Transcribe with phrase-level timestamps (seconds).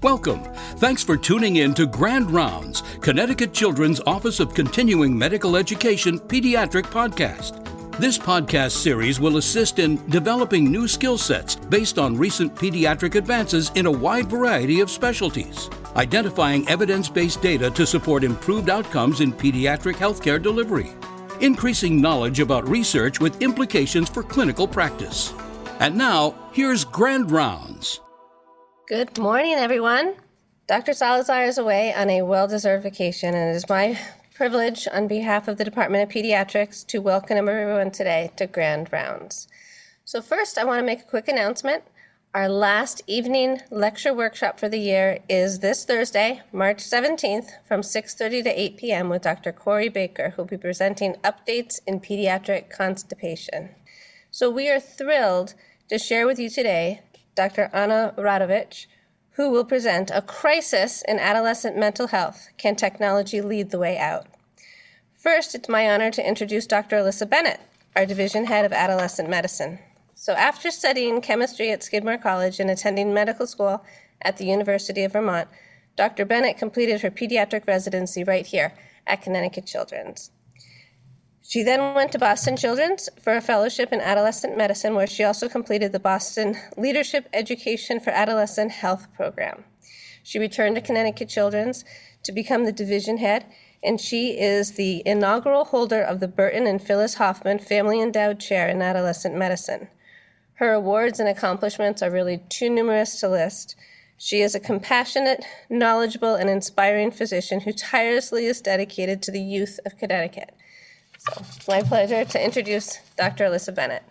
[0.00, 0.44] Welcome.
[0.76, 6.84] Thanks for tuning in to Grand Rounds, Connecticut Children's Office of Continuing Medical Education Pediatric
[6.84, 7.64] Podcast.
[7.98, 13.72] This podcast series will assist in developing new skill sets based on recent pediatric advances
[13.74, 19.32] in a wide variety of specialties, identifying evidence based data to support improved outcomes in
[19.32, 20.92] pediatric healthcare delivery,
[21.40, 25.34] increasing knowledge about research with implications for clinical practice.
[25.80, 28.00] And now, here's Grand Rounds.
[28.88, 30.14] Good morning, everyone.
[30.66, 30.94] Dr.
[30.94, 34.00] Salazar is away on a well deserved vacation, and it is my
[34.34, 39.46] privilege on behalf of the Department of Pediatrics to welcome everyone today to Grand Rounds.
[40.06, 41.82] So, first, I want to make a quick announcement.
[42.32, 48.44] Our last evening lecture workshop for the year is this Thursday, March 17th, from 6:30
[48.44, 49.10] to 8 p.m.
[49.10, 49.52] with Dr.
[49.52, 53.68] Corey Baker, who will be presenting updates in pediatric constipation.
[54.30, 55.52] So, we are thrilled
[55.90, 57.02] to share with you today
[57.38, 57.70] Dr.
[57.72, 58.86] Ana Radovic,
[59.34, 64.26] who will present A Crisis in Adolescent Mental Health Can Technology Lead the Way Out?
[65.14, 66.96] First, it's my honor to introduce Dr.
[66.96, 67.60] Alyssa Bennett,
[67.94, 69.78] our division head of adolescent medicine.
[70.16, 73.84] So, after studying chemistry at Skidmore College and attending medical school
[74.20, 75.46] at the University of Vermont,
[75.94, 76.24] Dr.
[76.24, 78.74] Bennett completed her pediatric residency right here
[79.06, 80.32] at Connecticut Children's.
[81.48, 85.48] She then went to Boston Children's for a fellowship in adolescent medicine, where she also
[85.48, 89.64] completed the Boston Leadership Education for Adolescent Health program.
[90.22, 91.86] She returned to Connecticut Children's
[92.24, 93.46] to become the division head,
[93.82, 98.68] and she is the inaugural holder of the Burton and Phyllis Hoffman Family Endowed Chair
[98.68, 99.88] in Adolescent Medicine.
[100.56, 103.74] Her awards and accomplishments are really too numerous to list.
[104.18, 109.80] She is a compassionate, knowledgeable, and inspiring physician who tirelessly is dedicated to the youth
[109.86, 110.54] of Connecticut.
[111.34, 113.44] So it's my pleasure to introduce Dr.
[113.44, 114.02] Alyssa Bennett.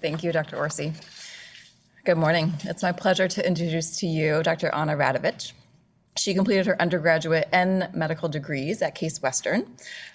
[0.00, 0.56] Thank you, Dr.
[0.56, 0.92] Orsi.
[2.04, 2.52] Good morning.
[2.64, 4.72] It's my pleasure to introduce to you Dr.
[4.74, 5.52] Ana Radovic.
[6.16, 9.66] She completed her undergraduate and medical degrees at Case Western,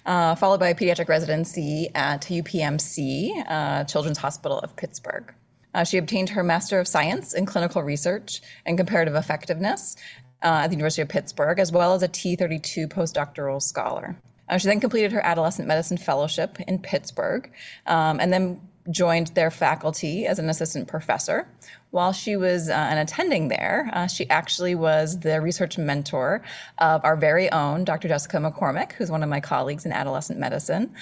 [0.04, 5.32] uh, followed by a pediatric residency at UPMC, uh, Children's Hospital of Pittsburgh.
[5.74, 9.96] Uh, she obtained her Master of Science in Clinical Research and Comparative Effectiveness
[10.42, 14.16] uh, at the University of Pittsburgh, as well as a T32 postdoctoral scholar.
[14.48, 17.50] Uh, she then completed her adolescent medicine fellowship in Pittsburgh
[17.86, 21.48] um, and then joined their faculty as an assistant professor.
[21.90, 26.42] While she was uh, an attending there, uh, she actually was the research mentor
[26.78, 28.08] of our very own Dr.
[28.08, 30.94] Jessica McCormick, who's one of my colleagues in adolescent medicine.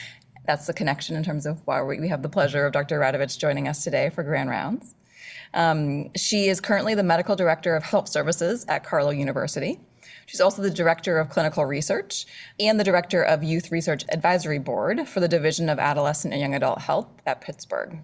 [0.46, 3.00] That's the connection in terms of why we have the pleasure of Dr.
[3.00, 4.94] Radovic joining us today for Grand Rounds.
[5.54, 9.80] Um, she is currently the medical director of health services at Carlow University.
[10.26, 12.26] She's also the director of clinical research
[12.58, 16.54] and the director of Youth Research Advisory Board for the Division of Adolescent and Young
[16.54, 17.98] Adult Health at Pittsburgh.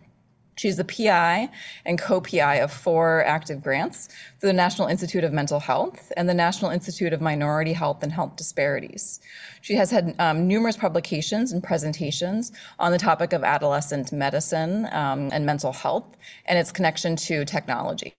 [0.61, 1.49] She's the PI
[1.87, 4.09] and co PI of four active grants
[4.39, 8.13] through the National Institute of Mental Health and the National Institute of Minority Health and
[8.13, 9.21] Health Disparities.
[9.63, 15.31] She has had um, numerous publications and presentations on the topic of adolescent medicine um,
[15.33, 16.15] and mental health
[16.45, 18.15] and its connection to technology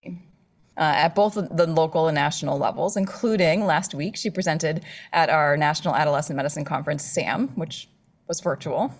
[0.77, 4.83] uh, at both the local and national levels, including last week, she presented
[5.13, 7.89] at our National Adolescent Medicine Conference, SAM, which
[8.27, 8.93] was virtual.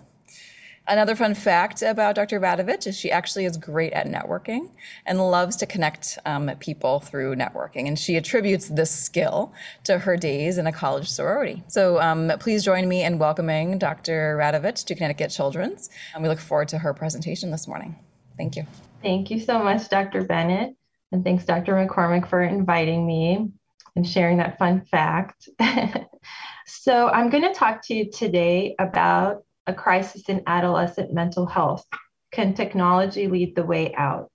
[0.88, 2.40] Another fun fact about Dr.
[2.40, 4.68] Radovic is she actually is great at networking
[5.06, 7.86] and loves to connect um, people through networking.
[7.86, 9.52] And she attributes this skill
[9.84, 11.62] to her days in a college sorority.
[11.68, 14.36] So um, please join me in welcoming Dr.
[14.40, 15.88] Radovic to Connecticut Children's.
[16.14, 17.94] And we look forward to her presentation this morning.
[18.36, 18.66] Thank you.
[19.02, 20.24] Thank you so much, Dr.
[20.24, 20.74] Bennett.
[21.12, 21.74] And thanks, Dr.
[21.74, 23.50] McCormick, for inviting me
[23.94, 25.48] and sharing that fun fact.
[26.66, 31.86] so, I'm going to talk to you today about a crisis in adolescent mental health.
[32.32, 34.30] Can technology lead the way out?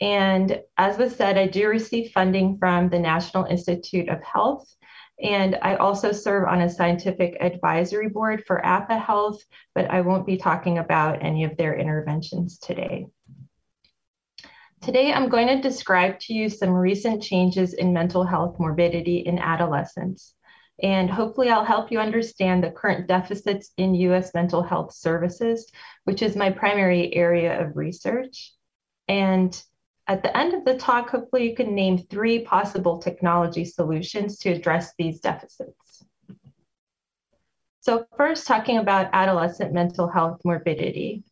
[0.00, 4.68] And as was said, I do receive funding from the National Institute of Health.
[5.22, 9.40] And I also serve on a scientific advisory board for APA Health,
[9.76, 13.06] but I won't be talking about any of their interventions today.
[14.82, 19.38] Today, I'm going to describe to you some recent changes in mental health morbidity in
[19.38, 20.34] adolescents.
[20.82, 25.70] And hopefully, I'll help you understand the current deficits in US mental health services,
[26.02, 28.54] which is my primary area of research.
[29.06, 29.62] And
[30.08, 34.50] at the end of the talk, hopefully, you can name three possible technology solutions to
[34.50, 36.04] address these deficits.
[37.82, 41.22] So, first, talking about adolescent mental health morbidity.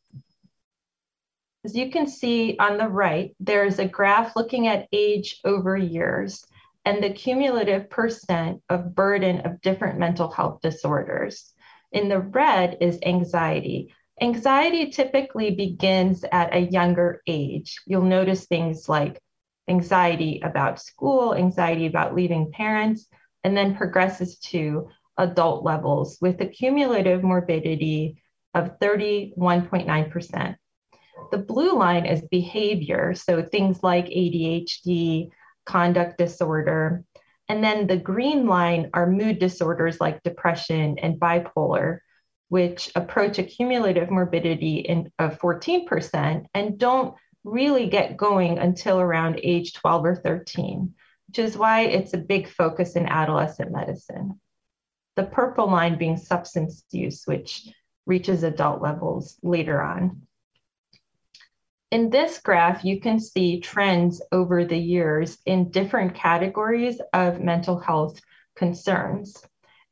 [1.62, 6.44] As you can see on the right, there's a graph looking at age over years
[6.86, 11.52] and the cumulative percent of burden of different mental health disorders.
[11.92, 13.94] In the red is anxiety.
[14.22, 17.76] Anxiety typically begins at a younger age.
[17.86, 19.20] You'll notice things like
[19.68, 23.06] anxiety about school, anxiety about leaving parents,
[23.44, 28.22] and then progresses to adult levels with a cumulative morbidity
[28.54, 30.56] of 31.9%.
[31.30, 35.30] The blue line is behavior, so things like ADHD,
[35.64, 37.04] conduct disorder.
[37.48, 41.98] And then the green line are mood disorders like depression and bipolar,
[42.48, 49.40] which approach a cumulative morbidity in, of 14% and don't really get going until around
[49.42, 50.94] age 12 or 13,
[51.28, 54.40] which is why it's a big focus in adolescent medicine.
[55.16, 57.68] The purple line being substance use, which
[58.06, 60.22] reaches adult levels later on.
[61.90, 67.80] In this graph, you can see trends over the years in different categories of mental
[67.80, 68.20] health
[68.54, 69.42] concerns.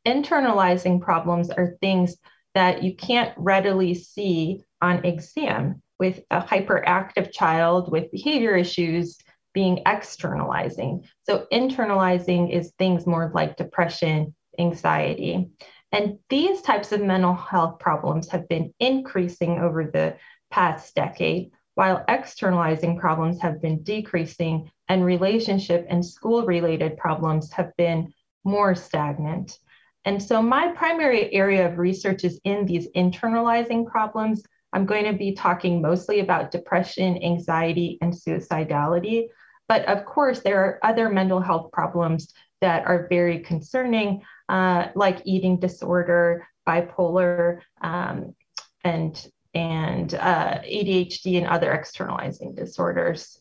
[0.07, 2.17] Internalizing problems are things
[2.55, 9.19] that you can't readily see on exam, with a hyperactive child with behavior issues
[9.53, 11.05] being externalizing.
[11.25, 15.51] So, internalizing is things more like depression, anxiety.
[15.91, 20.17] And these types of mental health problems have been increasing over the
[20.51, 27.71] past decade, while externalizing problems have been decreasing and relationship and school related problems have
[27.77, 29.57] been more stagnant.
[30.05, 34.43] And so my primary area of research is in these internalizing problems.
[34.73, 39.29] I'm going to be talking mostly about depression, anxiety, and suicidality.
[39.69, 45.23] But of course, there are other mental health problems that are very concerning, uh, like
[45.27, 48.35] eating disorder, bipolar, um,
[48.83, 53.39] and and uh, ADHD and other externalizing disorders.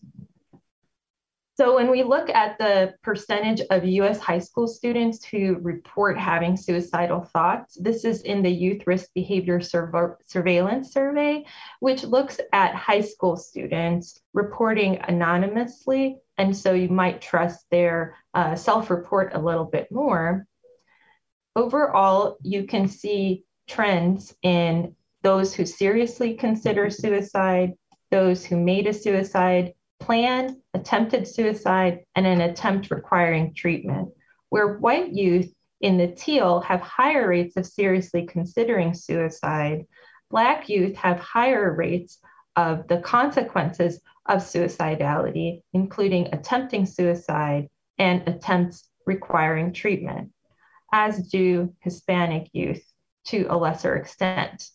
[1.57, 6.55] So when we look at the percentage of US high school students who report having
[6.55, 11.45] suicidal thoughts, this is in the Youth Risk Behavior Surveillance Survey,
[11.79, 16.19] which looks at high school students reporting anonymously.
[16.37, 20.45] And so you might trust their uh, self-report a little bit more.
[21.55, 24.95] Overall, you can see trends in
[25.27, 27.73] those who seriously consider suicide,
[28.11, 34.07] those who made a suicide plan, attempted suicide, and an attempt requiring treatment.
[34.47, 39.85] Where white youth in the teal have higher rates of seriously considering suicide,
[40.31, 42.19] Black youth have higher rates
[42.55, 50.31] of the consequences of suicidality, including attempting suicide and attempts requiring treatment,
[50.93, 52.81] as do Hispanic youth
[53.25, 54.69] to a lesser extent.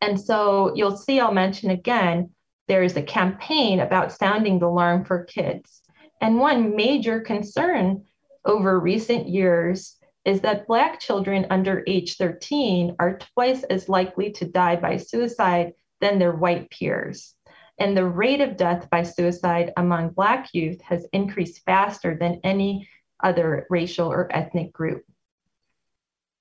[0.00, 2.30] And so you'll see, I'll mention again,
[2.68, 5.82] there is a campaign about sounding the alarm for kids.
[6.20, 8.04] And one major concern
[8.44, 14.44] over recent years is that Black children under age 13 are twice as likely to
[14.44, 17.34] die by suicide than their white peers.
[17.78, 22.88] And the rate of death by suicide among Black youth has increased faster than any
[23.22, 25.04] other racial or ethnic group.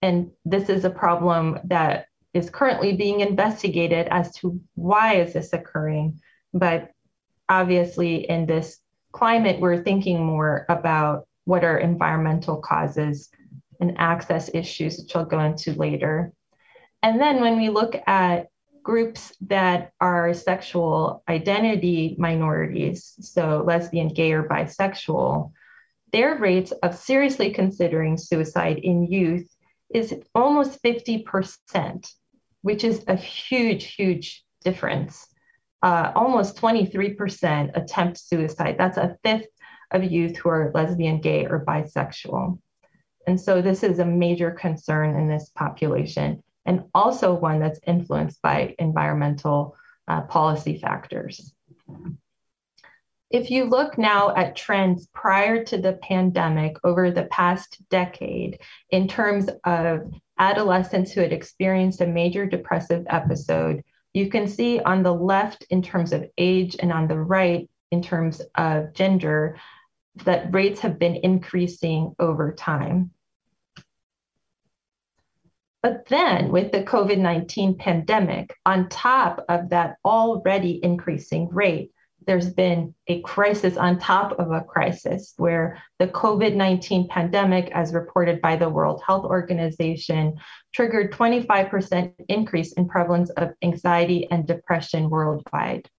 [0.02, 5.54] And this is a problem that is currently being investigated as to why is this
[5.54, 6.20] occurring.
[6.54, 6.92] But
[7.48, 8.78] obviously, in this
[9.14, 13.30] climate, we're thinking more about what are environmental causes
[13.80, 16.34] and access issues, which I'll go into later.
[17.02, 18.48] And then when we look at
[18.84, 25.54] groups that are sexual identity minorities, so lesbian, gay, or bisexual,
[26.12, 29.48] their rates of seriously considering suicide in youth
[29.94, 32.12] is almost 50%
[32.66, 35.28] which is a huge, huge difference.
[35.84, 38.76] Uh, almost 23% attempt suicide.
[38.80, 39.50] That's a fifth
[39.92, 42.58] of youth who are lesbian, gay, or bisexual.
[43.28, 48.42] And so this is a major concern in this population, and also one that's influenced
[48.42, 49.76] by environmental
[50.08, 51.54] uh, policy factors.
[53.36, 58.60] If you look now at trends prior to the pandemic over the past decade
[58.92, 65.04] in terms of adolescents who had experienced a major depressive episode, you can see on
[65.04, 69.58] the left in terms of age and on the right in terms of gender
[70.24, 73.12] that rates have been increasing over time.
[75.84, 81.92] But then, with the COVID 19 pandemic, on top of that already increasing rate,
[82.26, 87.94] there's been a crisis on top of a crisis where the COVID 19 pandemic, as
[87.94, 90.36] reported by the World Health Organization,
[90.74, 95.90] triggered 25% increase in prevalence of anxiety and depression worldwide.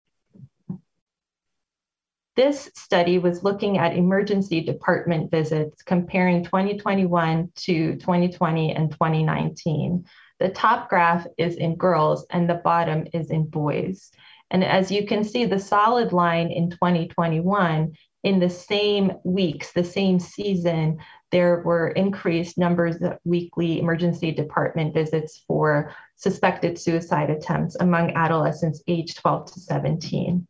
[2.37, 10.04] This study was looking at emergency department visits comparing 2021 to 2020 and 2019.
[10.38, 14.11] The top graph is in girls and the bottom is in boys.
[14.50, 19.85] And as you can see, the solid line in 2021, in the same weeks, the
[19.85, 20.99] same season,
[21.33, 28.83] there were increased numbers of weekly emergency department visits for suspected suicide attempts among adolescents
[28.87, 30.47] aged 12 to 17.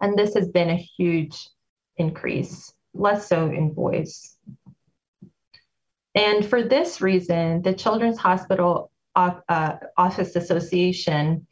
[0.00, 1.48] And this has been a huge
[1.96, 4.36] increase, less so in boys.
[6.14, 11.46] And for this reason, the Children's Hospital uh, Office Association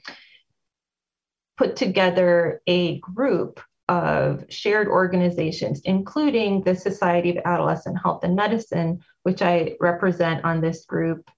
[1.56, 9.00] put together a group of shared organizations, including the Society of Adolescent Health and Medicine,
[9.23, 11.30] which I represent on this group,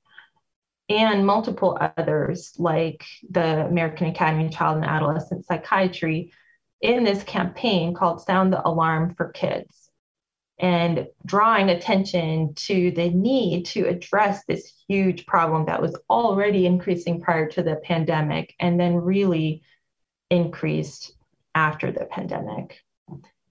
[0.88, 6.32] and multiple others like the American Academy of Child and Adolescent Psychiatry
[6.80, 9.84] in this campaign called Sound the Alarm for Kids
[10.58, 17.20] and drawing attention to the need to address this huge problem that was already increasing
[17.20, 19.62] prior to the pandemic and then really
[20.34, 21.14] increased
[21.54, 22.80] after the pandemic.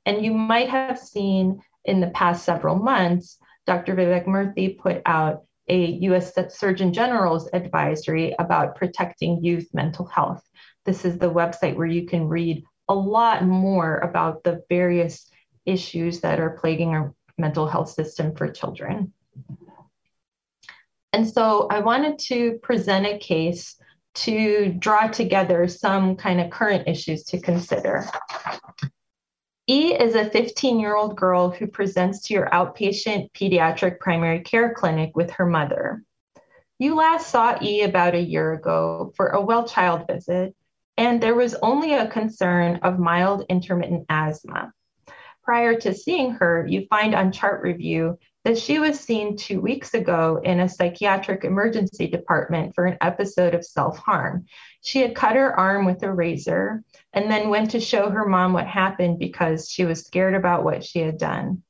[0.05, 3.95] And you might have seen in the past several months, Dr.
[3.95, 10.43] Vivek Murthy put out a US Surgeon General's advisory about protecting youth mental health.
[10.85, 15.29] This is the website where you can read a lot more about the various
[15.65, 19.13] issues that are plaguing our mental health system for children.
[21.13, 23.77] And so I wanted to present a case
[24.15, 28.05] to draw together some kind of current issues to consider.
[29.67, 34.73] E is a 15 year old girl who presents to your outpatient pediatric primary care
[34.73, 36.03] clinic with her mother.
[36.79, 40.53] You last saw E about a year ago for a well child visit,
[40.97, 44.73] and there was only a concern of mild intermittent asthma.
[45.43, 49.93] Prior to seeing her, you find on chart review that she was seen two weeks
[49.93, 54.45] ago in a psychiatric emergency department for an episode of self harm.
[54.81, 56.83] She had cut her arm with a razor
[57.13, 60.83] and then went to show her mom what happened because she was scared about what
[60.83, 61.63] she had done.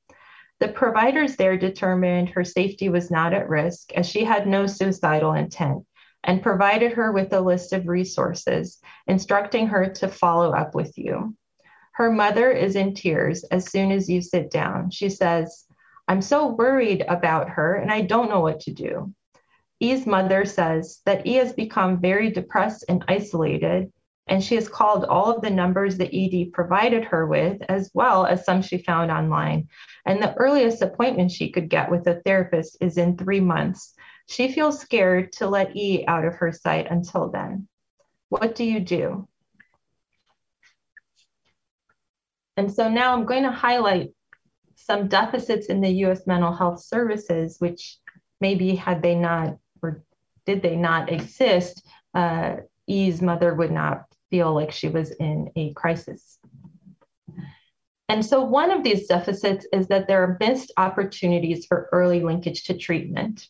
[0.59, 5.33] The providers there determined her safety was not at risk as she had no suicidal
[5.33, 5.85] intent
[6.23, 11.35] and provided her with a list of resources, instructing her to follow up with you.
[11.91, 14.89] Her mother is in tears as soon as you sit down.
[14.89, 15.65] She says,
[16.07, 19.13] I'm so worried about her and I don't know what to do.
[19.79, 23.91] E's mother says that E has become very depressed and isolated,
[24.27, 28.25] and she has called all of the numbers that ED provided her with, as well
[28.25, 29.67] as some she found online.
[30.05, 33.93] And the earliest appointment she could get with a therapist is in three months.
[34.29, 37.67] She feels scared to let E out of her sight until then.
[38.29, 39.27] What do you do?
[42.55, 44.11] And so now I'm going to highlight
[44.75, 47.97] some deficits in the US mental health services, which
[48.41, 50.03] maybe had they not or
[50.45, 55.73] did they not exist, uh, E's mother would not feel like she was in a
[55.73, 56.39] crisis.
[58.09, 62.65] And so one of these deficits is that there are missed opportunities for early linkage
[62.65, 63.47] to treatment.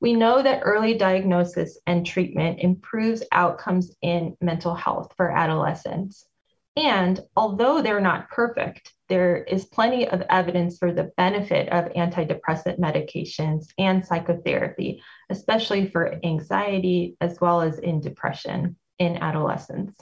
[0.00, 6.26] We know that early diagnosis and treatment improves outcomes in mental health for adolescents.
[6.76, 12.78] And although they're not perfect, there is plenty of evidence for the benefit of antidepressant
[12.78, 19.98] medications and psychotherapy, especially for anxiety as well as in depression in adolescents.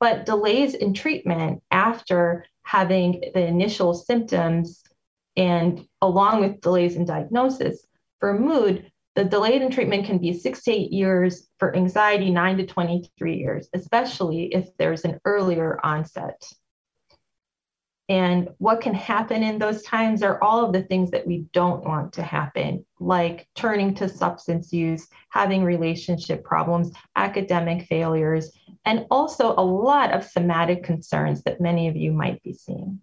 [0.00, 4.82] But delays in treatment after having the initial symptoms
[5.36, 7.86] and along with delays in diagnosis
[8.18, 12.56] for mood the delayed in treatment can be six to eight years for anxiety, nine
[12.56, 16.42] to 23 years, especially if there's an earlier onset.
[18.08, 21.84] And what can happen in those times are all of the things that we don't
[21.84, 28.50] want to happen, like turning to substance use, having relationship problems, academic failures,
[28.86, 33.00] and also a lot of somatic concerns that many of you might be seeing.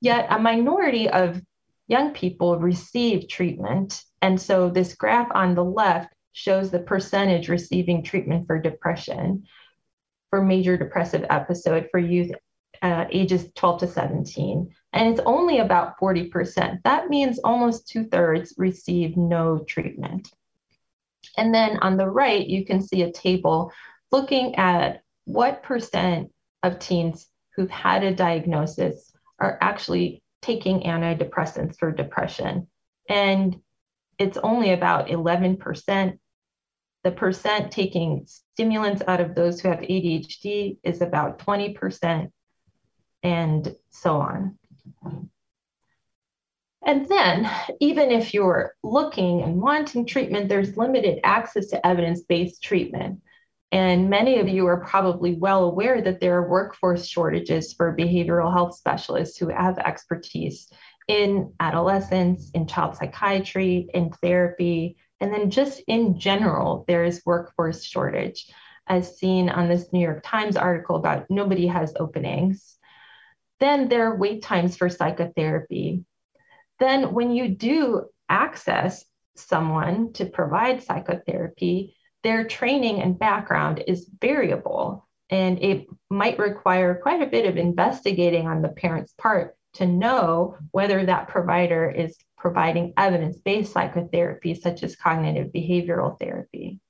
[0.00, 1.42] Yet a minority of
[1.86, 4.02] young people receive treatment.
[4.22, 9.44] And so this graph on the left shows the percentage receiving treatment for depression
[10.30, 12.32] for major depressive episode for youth
[12.82, 14.74] uh, ages 12 to 17.
[14.92, 16.82] And it's only about 40%.
[16.82, 20.28] That means almost two thirds receive no treatment.
[21.36, 23.72] And then on the right, you can see a table
[24.12, 26.30] looking at what percent
[26.62, 32.68] of teens who've had a diagnosis are actually taking antidepressants for depression.
[33.08, 33.60] And
[34.18, 36.18] it's only about 11%.
[37.02, 42.30] The percent taking stimulants out of those who have ADHD is about 20%,
[43.22, 44.58] and so on.
[46.86, 52.62] And then, even if you're looking and wanting treatment, there's limited access to evidence based
[52.62, 53.20] treatment.
[53.72, 58.52] And many of you are probably well aware that there are workforce shortages for behavioral
[58.52, 60.70] health specialists who have expertise
[61.08, 67.82] in adolescence, in child psychiatry, in therapy, and then just in general, there is workforce
[67.84, 68.50] shortage,
[68.86, 72.76] as seen on this New York Times article about nobody has openings.
[73.60, 76.04] Then there are wait times for psychotherapy.
[76.78, 79.04] Then, when you do access
[79.36, 85.06] someone to provide psychotherapy, their training and background is variable.
[85.30, 90.56] And it might require quite a bit of investigating on the parent's part to know
[90.70, 96.80] whether that provider is providing evidence based psychotherapy, such as cognitive behavioral therapy.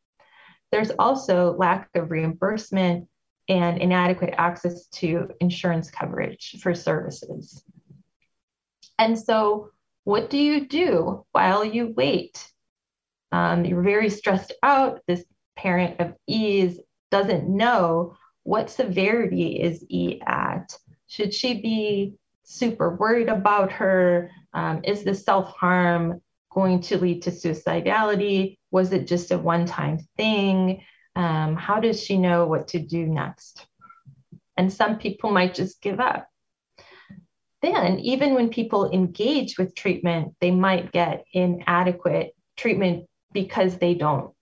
[0.73, 3.09] There's also lack of reimbursement
[3.49, 7.63] and inadequate access to insurance coverage for services.
[8.99, 9.71] And so,
[10.05, 12.53] what do you do while you wait?
[13.35, 15.01] Um, you're very stressed out.
[15.09, 15.25] This
[15.57, 20.79] parent of E is, doesn't know what severity is E at.
[21.09, 22.15] Should she be
[22.45, 24.31] super worried about her?
[24.53, 26.23] Um, is the self harm
[26.53, 28.57] going to lead to suicidality?
[28.71, 30.85] Was it just a one time thing?
[31.17, 33.67] Um, how does she know what to do next?
[34.57, 36.29] And some people might just give up.
[37.63, 44.33] Then, even when people engage with treatment, they might get inadequate treatment because they don't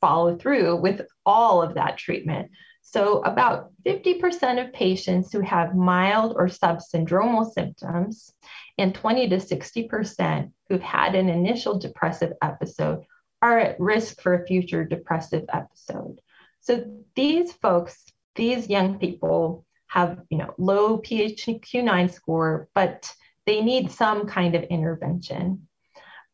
[0.00, 2.50] follow through with all of that treatment.
[2.82, 8.32] So, about 50% of patients who have mild or subsyndromal symptoms,
[8.78, 13.04] and 20 to 60% who've had an initial depressive episode,
[13.42, 16.20] are at risk for a future depressive episode.
[16.60, 16.84] So,
[17.14, 18.02] these folks,
[18.34, 23.12] these young people, have you know low PHQ-9 score, but
[23.46, 25.66] they need some kind of intervention.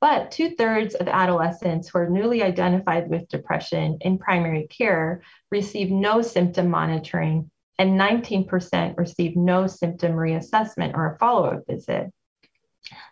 [0.04, 5.90] But two thirds of adolescents who are newly identified with depression in primary care receive
[5.90, 12.12] no symptom monitoring, and 19% receive no symptom reassessment or a follow up visit.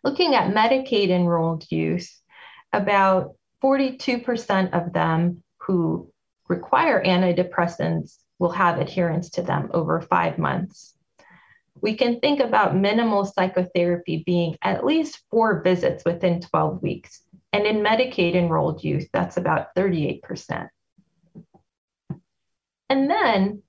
[0.05, 2.15] Looking at Medicaid enrolled youth,
[2.75, 6.13] about 42% of them who
[6.47, 10.95] require antidepressants will have adherence to them over five months
[11.81, 17.23] we can think about minimal psychotherapy being at least four visits within 12 weeks.
[17.53, 20.69] And in Medicaid enrolled youth, that's about 38%.
[22.89, 23.63] And then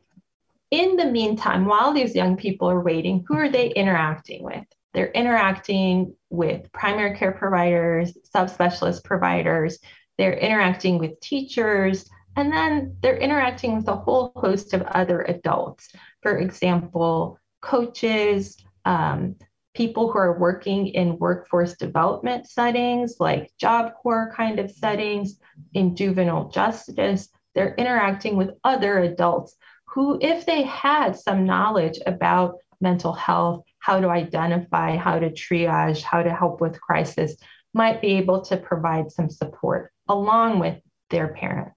[0.72, 4.66] in the meantime, while these young people are waiting, who are they interacting with?
[4.94, 9.80] They're interacting with primary care providers, subspecialist providers,
[10.18, 15.90] they're interacting with teachers, and then they're interacting with a whole host of other adults.
[16.22, 19.36] For example, coaches, um,
[19.74, 25.40] people who are working in workforce development settings, like Job Corps kind of settings,
[25.74, 27.30] in juvenile justice.
[27.56, 29.56] They're interacting with other adults
[29.88, 36.02] who, if they had some knowledge about mental health, how to identify, how to triage,
[36.02, 37.36] how to help with crisis,
[37.74, 41.74] might be able to provide some support along with their parent.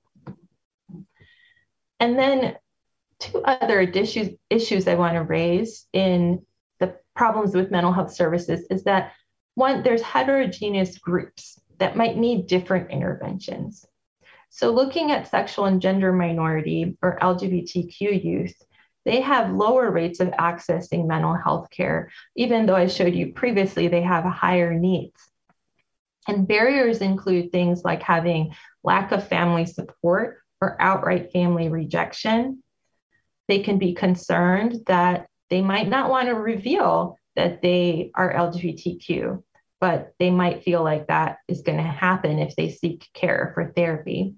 [2.00, 2.56] And then
[3.20, 6.44] two other issues, issues I want to raise in
[6.80, 9.12] the problems with mental health services is that
[9.54, 13.86] one, there's heterogeneous groups that might need different interventions.
[14.50, 18.54] So, looking at sexual and gender minority or LGBTQ youth,
[19.04, 23.88] they have lower rates of accessing mental health care, even though I showed you previously
[23.88, 25.20] they have higher needs.
[26.28, 32.62] And barriers include things like having lack of family support or outright family rejection,
[33.48, 39.42] they can be concerned that they might not want to reveal that they are LGBTQ,
[39.80, 43.72] but they might feel like that is going to happen if they seek care for
[43.72, 44.34] therapy.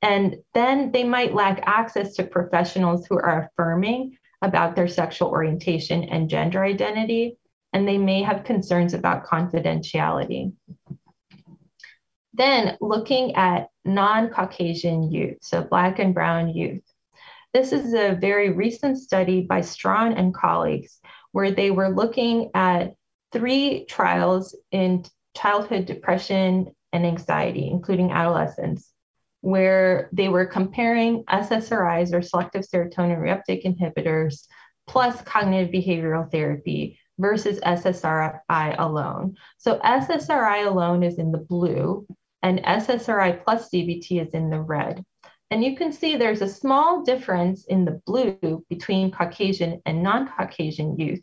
[0.00, 6.04] And then they might lack access to professionals who are affirming about their sexual orientation
[6.04, 7.38] and gender identity,
[7.72, 10.52] and they may have concerns about confidentiality.
[12.34, 16.82] Then looking at non Caucasian youth, so Black and Brown youth,
[17.52, 20.98] this is a very recent study by Strawn and colleagues
[21.32, 22.94] where they were looking at
[23.32, 25.04] three trials in
[25.36, 28.90] childhood depression and anxiety, including adolescence,
[29.40, 34.46] where they were comparing SSRIs or selective serotonin reuptake inhibitors
[34.86, 39.36] plus cognitive behavioral therapy versus SSRI alone.
[39.58, 42.06] So SSRI alone is in the blue
[42.42, 45.04] and SSRI plus CBT is in the red.
[45.52, 50.98] And you can see there's a small difference in the blue between Caucasian and non-Caucasian
[50.98, 51.20] youth,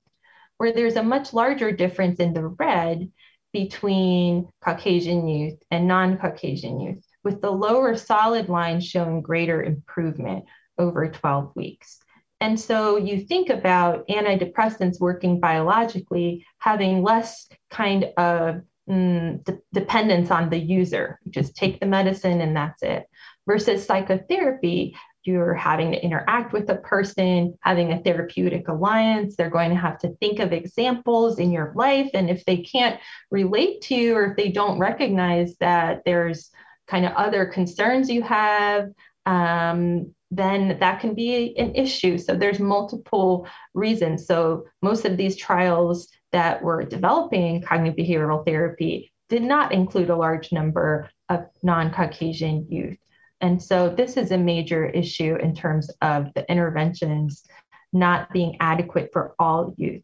[0.57, 3.11] where there's a much larger difference in the red
[3.53, 7.03] between Caucasian youth and non-Caucasian youth.
[7.23, 10.45] with the lower solid line showing greater improvement
[10.77, 11.97] over 12 weeks.
[12.39, 20.29] And so you think about antidepressants working biologically having less kind of mm, de- dependence
[20.29, 21.19] on the user.
[21.31, 23.08] Just take the medicine and that's it.
[23.49, 29.35] Versus psychotherapy, you're having to interact with a person, having a therapeutic alliance.
[29.35, 32.11] They're going to have to think of examples in your life.
[32.13, 32.99] And if they can't
[33.31, 36.51] relate to you or if they don't recognize that there's
[36.87, 38.89] kind of other concerns you have,
[39.25, 42.19] um, then that can be an issue.
[42.19, 44.27] So there's multiple reasons.
[44.27, 50.15] So most of these trials that were developing cognitive behavioral therapy did not include a
[50.15, 52.97] large number of non-Caucasian youth.
[53.41, 57.45] And so this is a major issue in terms of the interventions
[57.93, 60.03] not being adequate for all youth.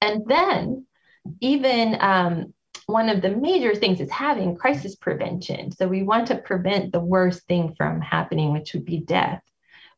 [0.00, 0.86] And then
[1.40, 2.54] even um,
[2.86, 5.72] one of the major things is having crisis prevention.
[5.72, 9.42] So we want to prevent the worst thing from happening, which would be death.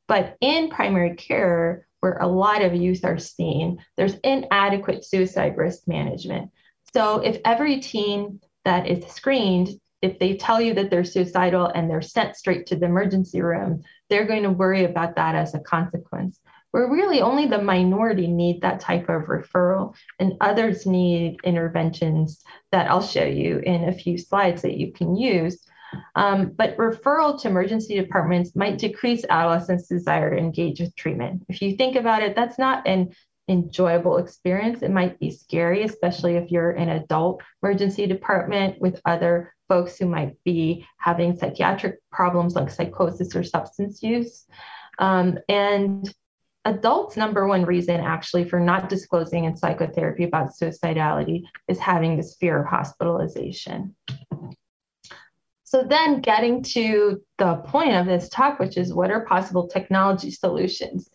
[0.07, 5.87] But in primary care, where a lot of youth are seen, there's inadequate suicide risk
[5.87, 6.50] management.
[6.94, 9.68] So if every teen that is screened,
[10.02, 13.82] if they tell you that they're suicidal and they're sent straight to the emergency room,
[14.08, 18.61] they're going to worry about that as a consequence where really only the minority need
[18.61, 24.18] that type of referral and others need interventions that I'll show you in a few
[24.18, 25.64] slides that you can use.
[26.14, 31.46] Um, but referral to emergency departments might decrease adolescents' desire to engage with treatment.
[31.48, 33.14] If you think about it, that's not an
[33.48, 34.82] enjoyable experience.
[34.82, 39.98] It might be scary, especially if you're in an adult emergency department with other folks
[39.98, 44.46] who might be having psychiatric problems like psychosis or substance use.
[44.98, 46.12] Um, and
[46.64, 52.37] adults' number one reason actually for not disclosing in psychotherapy about suicidality is having this
[52.37, 53.94] fear of hospitalization.
[55.64, 60.30] So then getting to the point of this talk, which is what are possible technology
[60.30, 61.11] solutions?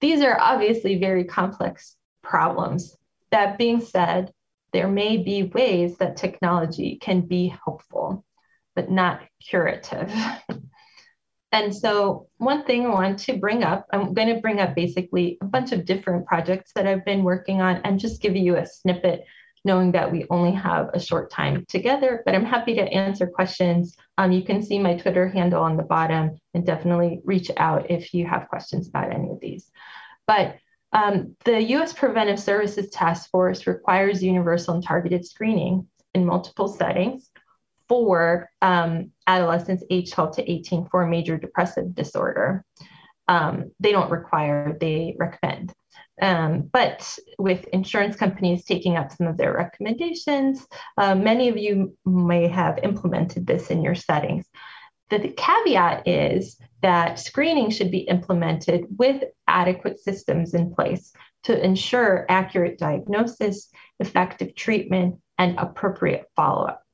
[0.00, 2.96] These are obviously very complex problems.
[3.30, 4.32] That being said,
[4.72, 8.24] there may be ways that technology can be helpful,
[8.74, 10.12] but not curative.
[11.52, 15.36] And so, one thing I want to bring up, I'm going to bring up basically
[15.40, 18.66] a bunch of different projects that I've been working on and just give you a
[18.66, 19.24] snippet,
[19.64, 22.22] knowing that we only have a short time together.
[22.24, 23.96] But I'm happy to answer questions.
[24.16, 28.14] Um, you can see my Twitter handle on the bottom and definitely reach out if
[28.14, 29.72] you have questions about any of these.
[30.30, 30.58] But
[30.92, 37.28] um, the US Preventive Services Task Force requires universal and targeted screening in multiple settings
[37.88, 42.64] for um, adolescents age 12 to 18 for major depressive disorder.
[43.26, 45.72] Um, they don't require, they recommend.
[46.22, 50.64] Um, but with insurance companies taking up some of their recommendations,
[50.96, 54.46] uh, many of you may have implemented this in your settings.
[55.10, 61.12] The, caveat is that screening should be implemented with adequate systems in place
[61.44, 66.84] to ensure accurate diagnosis, effective treatment, and appropriate follow up.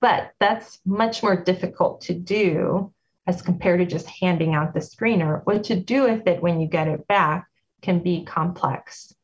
[0.00, 2.92] But that's much more difficult to do
[3.26, 5.40] as compared to just handing out the screener.
[5.44, 7.46] What to do with it when you get it back
[7.80, 9.14] can be complex.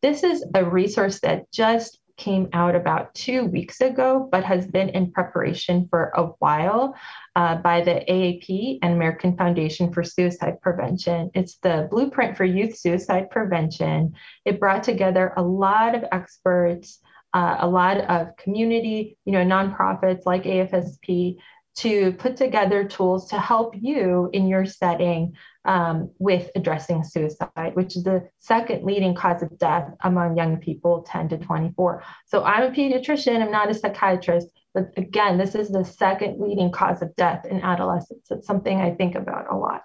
[0.00, 4.90] This is a resource that just came out about two weeks ago, but has been
[4.90, 6.94] in preparation for a while
[7.36, 11.30] uh, by the AAP and American Foundation for Suicide Prevention.
[11.34, 14.14] It's the Blueprint for Youth Suicide Prevention.
[14.44, 17.00] It brought together a lot of experts
[17.34, 21.36] uh, a lot of community, you know, nonprofits like AFSP
[21.78, 25.32] to put together tools to help you in your setting
[25.64, 31.02] um, with addressing suicide, which is the second leading cause of death among young people
[31.02, 32.02] 10 to 24.
[32.26, 36.72] So I'm a pediatrician, I'm not a psychiatrist, but again, this is the second leading
[36.72, 38.28] cause of death in adolescents.
[38.32, 39.82] It's something I think about a lot.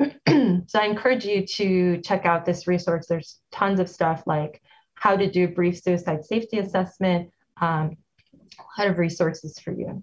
[0.66, 3.06] so I encourage you to check out this resource.
[3.08, 4.60] There's tons of stuff like
[4.94, 7.30] how to do brief suicide safety assessment,
[7.60, 7.96] um,
[8.58, 10.02] a lot of resources for you.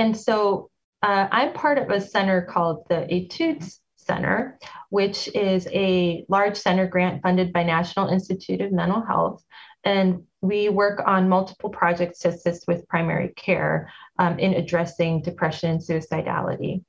[0.00, 0.70] And so
[1.02, 4.58] uh, I'm part of a center called the Etudes Center,
[4.88, 9.44] which is a large center grant funded by National Institute of Mental Health.
[9.84, 15.72] And we work on multiple projects to assist with primary care um, in addressing depression
[15.72, 16.82] and suicidality.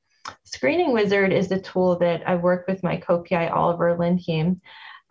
[0.46, 4.62] Screening Wizard is a tool that I work with my co-PI Oliver Lindhiem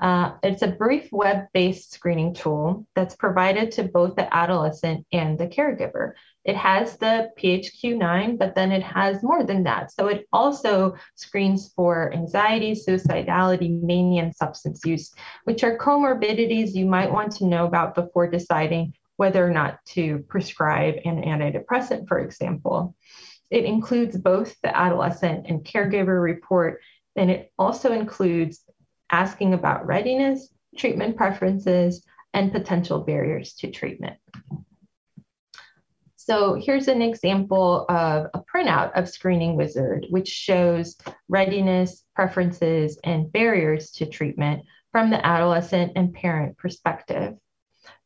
[0.00, 5.46] uh, it's a brief web-based screening tool that's provided to both the adolescent and the
[5.46, 6.12] caregiver.
[6.42, 9.92] It has the PHQ-9, but then it has more than that.
[9.92, 15.12] So it also screens for anxiety, suicidality, mania, and substance use,
[15.44, 20.20] which are comorbidities you might want to know about before deciding whether or not to
[20.28, 22.96] prescribe an antidepressant, for example.
[23.50, 26.80] It includes both the adolescent and caregiver report,
[27.16, 28.62] and it also includes
[29.10, 34.16] asking about readiness, treatment preferences, and potential barriers to treatment.
[36.16, 40.96] So here's an example of a printout of Screening Wizard, which shows
[41.28, 47.34] readiness, preferences, and barriers to treatment from the adolescent and parent perspective.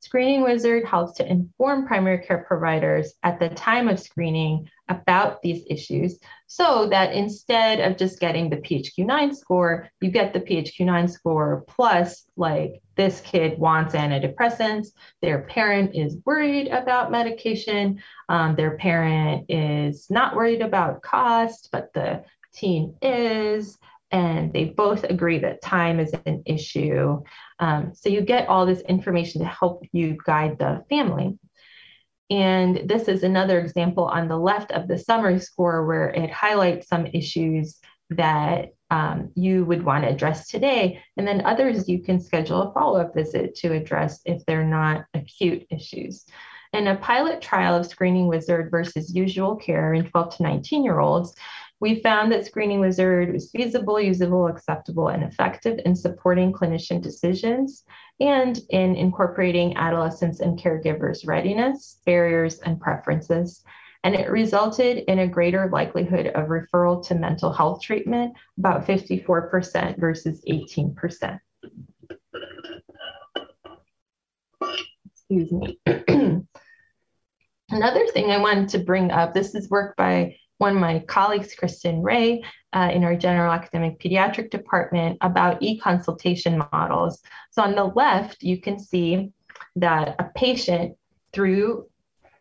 [0.05, 5.65] Screening Wizard helps to inform primary care providers at the time of screening about these
[5.71, 11.65] issues so that instead of just getting the PHQ-9 score, you get the PHQ-9 score
[11.67, 14.89] plus like this kid wants antidepressants,
[15.23, 21.95] their parent is worried about medication, um, their parent is not worried about cost, but
[21.95, 23.79] the teen is,
[24.15, 27.21] and they both agree that time is an issue.
[27.59, 31.37] Um, so you get all this information to help you guide the family.
[32.31, 36.87] And this is another example on the left of the summary score where it highlights
[36.87, 41.03] some issues that um, you would want to address today.
[41.17, 45.07] And then others you can schedule a follow up visit to address if they're not
[45.15, 46.25] acute issues.
[46.73, 51.01] In a pilot trial of Screening Wizard versus usual care in 12 to 19 year
[51.01, 51.35] olds,
[51.81, 57.85] we found that Screening Wizard was feasible, usable, acceptable, and effective in supporting clinician decisions
[58.21, 63.65] and in incorporating adolescents and caregivers' readiness, barriers, and preferences.
[64.05, 69.99] And it resulted in a greater likelihood of referral to mental health treatment, about 54%
[69.99, 71.41] versus 18%.
[75.11, 75.79] Excuse me.
[77.71, 81.55] Another thing I wanted to bring up this is work by one of my colleagues,
[81.55, 87.21] Kristin Ray, uh, in our general academic pediatric department about e-consultation models.
[87.51, 89.31] So on the left, you can see
[89.77, 90.97] that a patient
[91.35, 91.87] through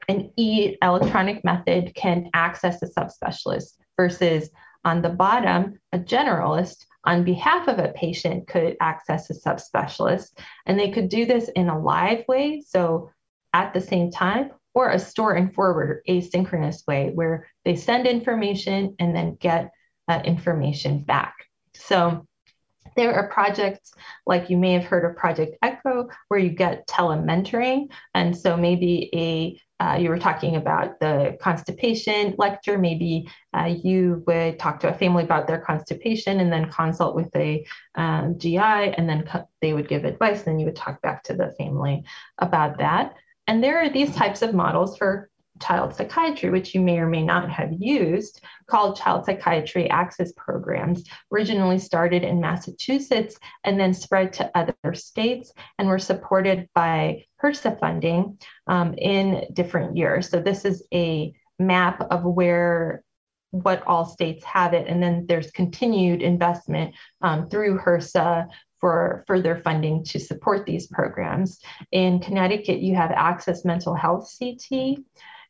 [0.08, 4.50] an e-electronic method can access a subspecialist versus
[4.86, 10.30] on the bottom, a generalist on behalf of a patient could access a subspecialist
[10.66, 12.64] and they could do this in a live way.
[12.66, 13.12] So
[13.52, 18.96] at the same time, or a store and forward asynchronous way where they send information
[19.00, 19.72] and then get
[20.08, 21.36] that information back.
[21.74, 22.28] So
[22.96, 23.94] there are projects
[24.26, 27.88] like you may have heard of Project Echo, where you get telementoring.
[28.14, 32.78] And so maybe a uh, you were talking about the constipation lecture.
[32.78, 37.36] Maybe uh, you would talk to a family about their constipation and then consult with
[37.36, 40.38] a um, GI, and then co- they would give advice.
[40.38, 42.06] And then you would talk back to the family
[42.38, 43.16] about that.
[43.48, 45.30] And there are these types of models for
[45.64, 51.04] child psychiatry, which you may or may not have used, called child psychiatry access programs,
[51.32, 57.80] originally started in Massachusetts and then spread to other states and were supported by HRSA
[57.80, 60.30] funding um, in different years.
[60.30, 63.04] So this is a map of where
[63.52, 64.88] what all states have it.
[64.88, 68.48] And then there's continued investment um, through HRSA
[68.80, 71.60] for further funding to support these programs.
[71.92, 74.98] In Connecticut, you have Access Mental Health CT,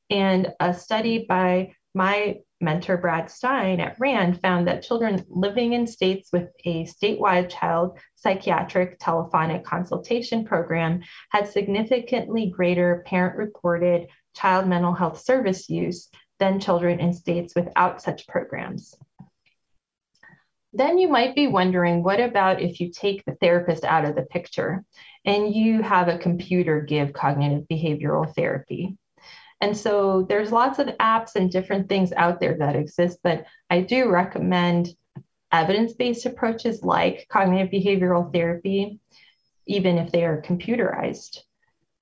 [0.10, 5.86] and a study by my mentor, Brad Stein at RAND, found that children living in
[5.86, 14.68] states with a statewide child psychiatric telephonic consultation program had significantly greater parent reported child
[14.68, 18.96] mental health service use than children in states without such programs.
[20.76, 24.24] Then you might be wondering what about if you take the therapist out of the
[24.24, 24.84] picture
[25.24, 28.98] and you have a computer give cognitive behavioral therapy?
[29.62, 33.82] And so there's lots of apps and different things out there that exist, but I
[33.82, 34.90] do recommend
[35.52, 39.00] evidence based approaches like cognitive behavioral therapy,
[39.66, 41.40] even if they are computerized.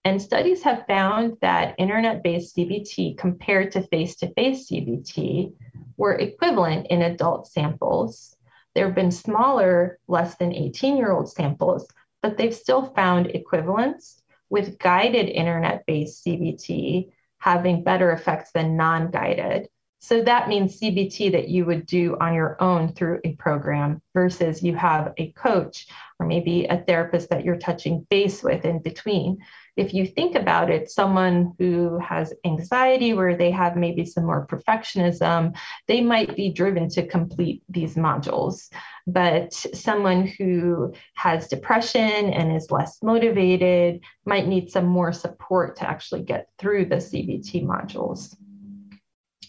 [0.04, 5.54] And studies have found that internet based CBT compared to face to face CBT
[5.98, 8.36] were equivalent in adult samples
[8.74, 11.88] there have been smaller, less than 18 year old samples,
[12.22, 17.12] but they've still found equivalence with guided internet based CBT
[17.42, 19.68] having better effects than non guided.
[20.04, 24.64] So that means CBT that you would do on your own through a program versus
[24.64, 25.88] you have a coach
[26.20, 29.38] or maybe a therapist that you're touching base with in between
[29.78, 34.46] if you think about it, someone who has anxiety, where they have maybe some more
[34.46, 35.56] perfectionism,
[35.88, 38.70] they might be driven to complete these modules.
[39.08, 45.90] But someone who has depression and is less motivated might need some more support to
[45.90, 48.36] actually get through the CBT modules.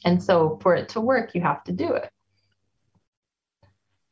[0.04, 2.10] And so for it to work, you have to do it.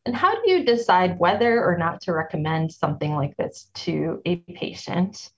[0.07, 4.37] And how do you decide whether or not to recommend something like this to a
[4.37, 5.31] patient?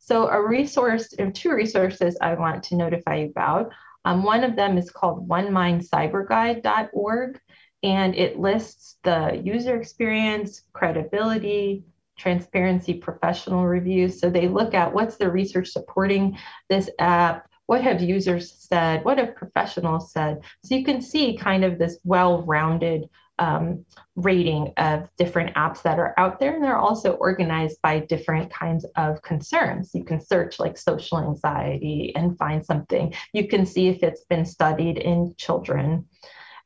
[0.00, 3.72] So a resource, two resources I want to notify you about.
[4.04, 7.40] Um, one of them is called onemindpsyberguide.org,
[7.82, 11.84] and it lists the user experience, credibility,
[12.16, 14.20] transparency, professional reviews.
[14.20, 19.18] So they look at what's the research supporting this app, what have users said, what
[19.18, 20.40] have professionals said.
[20.64, 23.84] So you can see kind of this well-rounded um,
[24.16, 28.86] rating of different apps that are out there, and they're also organized by different kinds
[28.96, 29.90] of concerns.
[29.92, 33.12] You can search like social anxiety and find something.
[33.34, 36.06] You can see if it's been studied in children.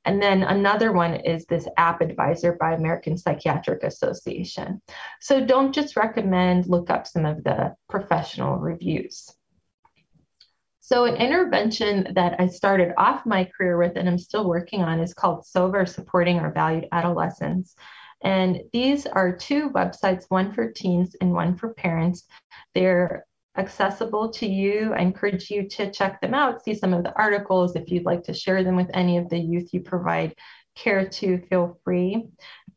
[0.05, 4.81] And then another one is this app advisor by American Psychiatric Association.
[5.21, 9.33] So don't just recommend, look up some of the professional reviews.
[10.93, 15.01] So an intervention that I started off my career with and I'm still working on
[15.01, 17.75] is called SOVA, Supporting Our Valued Adolescents.
[18.23, 22.25] And these are two websites, one for teens and one for parents.
[22.75, 23.25] They're
[23.57, 24.93] accessible to you.
[24.93, 27.75] I encourage you to check them out, see some of the articles.
[27.75, 30.35] If you'd like to share them with any of the youth you provide
[30.77, 32.27] care to, feel free.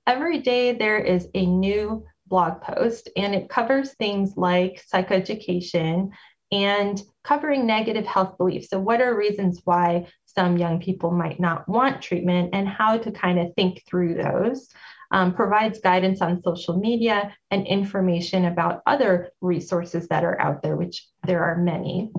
[0.07, 6.11] Every day there is a new blog post and it covers things like psychoeducation
[6.55, 8.69] and covering negative health beliefs.
[8.69, 13.11] So, what are reasons why some young people might not want treatment and how to
[13.11, 14.69] kind of think through those?
[15.11, 20.75] um, provides guidance on social media and information about other resources that are out there,
[20.75, 22.11] which there are many.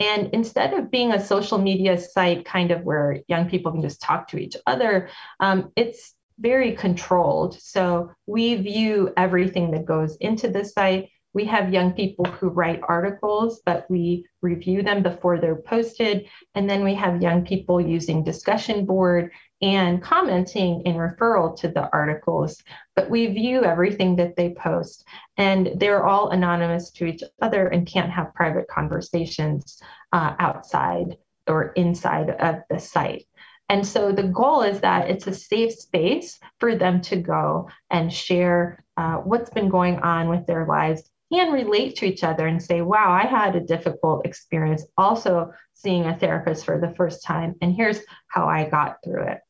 [0.00, 4.00] And instead of being a social media site kind of where young people can just
[4.00, 7.60] talk to each other, um, it's very controlled.
[7.60, 11.10] So we view everything that goes into the site.
[11.34, 16.26] We have young people who write articles, but we review them before they're posted.
[16.54, 21.88] And then we have young people using discussion board and commenting in referral to the
[21.92, 22.62] articles,
[22.94, 25.04] but we view everything that they post
[25.36, 31.16] and they're all anonymous to each other and can't have private conversations uh, outside
[31.48, 33.24] or inside of the site.
[33.68, 38.12] And so the goal is that it's a safe space for them to go and
[38.12, 42.62] share uh, what's been going on with their lives and relate to each other and
[42.62, 47.54] say, wow, I had a difficult experience also seeing a therapist for the first time.
[47.60, 49.40] And here's how I got through it.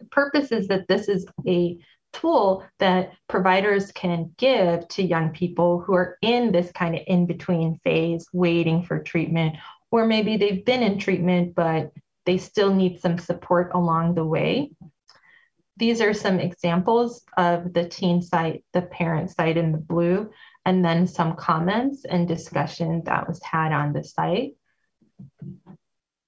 [0.00, 1.78] The purpose is that this is a
[2.12, 7.26] tool that providers can give to young people who are in this kind of in
[7.26, 9.56] between phase, waiting for treatment,
[9.90, 11.92] or maybe they've been in treatment, but
[12.24, 14.70] they still need some support along the way.
[15.76, 20.30] These are some examples of the teen site, the parent site in the blue,
[20.68, 24.54] and then some comments and discussion that was had on the site.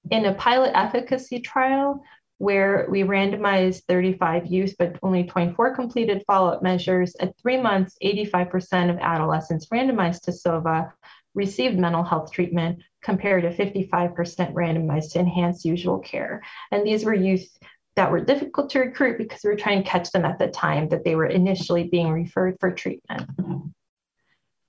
[0.09, 2.03] In a pilot efficacy trial,
[2.39, 7.15] where we randomized 35 youth, but only 24 completed follow-up measures.
[7.19, 10.91] At three months, 85% of adolescents randomized to SOVA
[11.35, 14.15] received mental health treatment compared to 55%
[14.53, 16.41] randomized to enhanced usual care.
[16.71, 17.47] And these were youth
[17.95, 20.89] that were difficult to recruit because we were trying to catch them at the time
[20.89, 23.29] that they were initially being referred for treatment.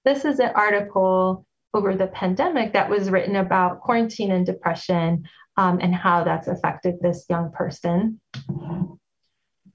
[0.04, 5.24] This is an article over the pandemic that was written about quarantine and depression
[5.56, 8.20] um, and how that's affected this young person.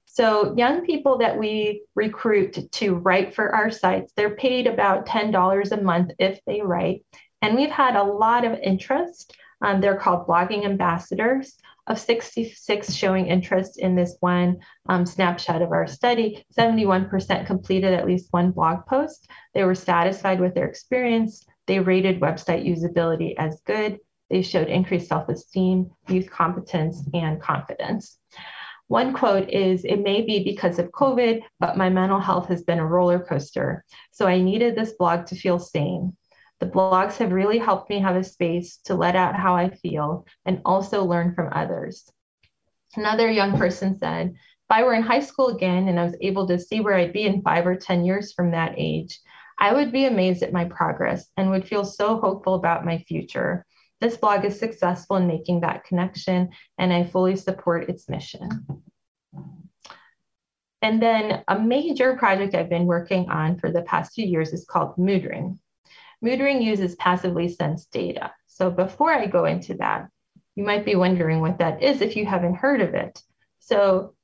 [0.04, 5.72] So young people that we recruit to write for our sites, they're paid about $10
[5.72, 7.04] a month if they write.
[7.40, 9.36] And we've had a lot of interest.
[9.60, 15.72] Um, they're called blogging ambassadors of 66 showing interest in this one um, snapshot of
[15.72, 16.44] our study.
[16.56, 19.26] 71% completed at least one blog post.
[19.54, 21.46] They were satisfied with their experience.
[21.66, 23.98] They rated website usability as good.
[24.30, 28.18] They showed increased self esteem, youth competence, and confidence.
[28.88, 32.78] One quote is It may be because of COVID, but my mental health has been
[32.78, 33.84] a roller coaster.
[34.12, 36.16] So I needed this blog to feel sane.
[36.60, 40.26] The blogs have really helped me have a space to let out how I feel
[40.44, 42.10] and also learn from others.
[42.96, 44.36] Another young person said, If
[44.70, 47.24] I were in high school again and I was able to see where I'd be
[47.24, 49.20] in five or 10 years from that age,
[49.58, 53.64] I would be amazed at my progress and would feel so hopeful about my future.
[54.00, 58.48] This blog is successful in making that connection, and I fully support its mission.
[60.80, 64.64] And then a major project I've been working on for the past few years is
[64.64, 65.58] called Moodring.
[66.20, 68.32] Moodring uses passively sensed data.
[68.46, 70.08] So before I go into that,
[70.56, 73.22] you might be wondering what that is if you haven't heard of it.
[73.60, 74.14] So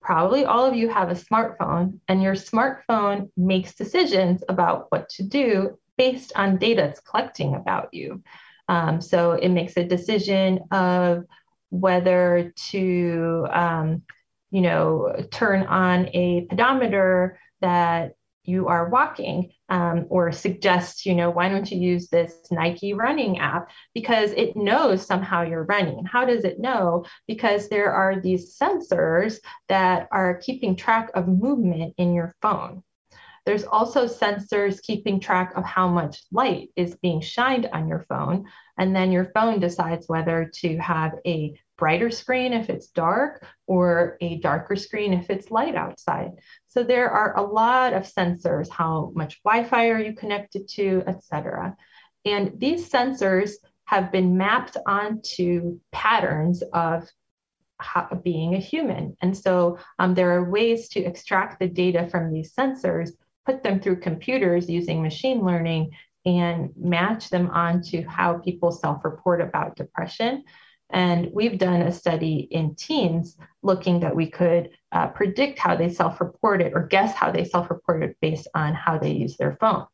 [0.00, 5.24] probably all of you have a smartphone and your smartphone makes decisions about what to
[5.24, 8.22] do based on data it's collecting about you.
[8.68, 11.24] Um, so it makes a decision of
[11.70, 14.02] whether to, um,
[14.50, 18.12] you know, turn on a pedometer that
[18.48, 23.38] you are walking um, or suggests, you know, why don't you use this Nike running
[23.38, 23.70] app?
[23.94, 26.04] Because it knows somehow you're running.
[26.04, 27.04] How does it know?
[27.26, 29.38] Because there are these sensors
[29.68, 32.82] that are keeping track of movement in your phone.
[33.44, 38.46] There's also sensors keeping track of how much light is being shined on your phone.
[38.78, 44.18] And then your phone decides whether to have a brighter screen if it's dark or
[44.20, 46.32] a darker screen if it's light outside.
[46.66, 51.76] So there are a lot of sensors, how much Wi-Fi are you connected to, etc.
[52.24, 53.52] And these sensors
[53.84, 57.08] have been mapped onto patterns of
[58.22, 59.16] being a human.
[59.22, 63.12] And so um, there are ways to extract the data from these sensors
[63.48, 65.90] put them through computers using machine learning
[66.26, 70.44] and match them onto how people self report about depression.
[70.90, 75.90] And we've done a study in teens looking that we could uh, predict how they
[75.90, 79.86] self reported or guess how they self reported based on how they use their phone.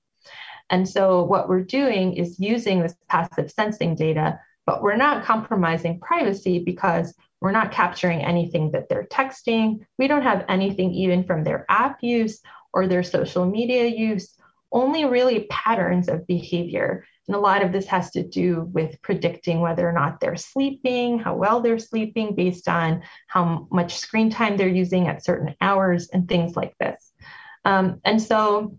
[0.70, 6.00] And so, what we're doing is using this passive sensing data, but we're not compromising
[6.00, 9.84] privacy because we're not capturing anything that they're texting.
[9.98, 12.40] We don't have anything even from their app use
[12.72, 14.36] or their social media use,
[14.72, 17.04] only really patterns of behavior.
[17.26, 21.18] And a lot of this has to do with predicting whether or not they're sleeping,
[21.18, 26.08] how well they're sleeping, based on how much screen time they're using at certain hours,
[26.10, 27.12] and things like this.
[27.64, 28.76] Um, and so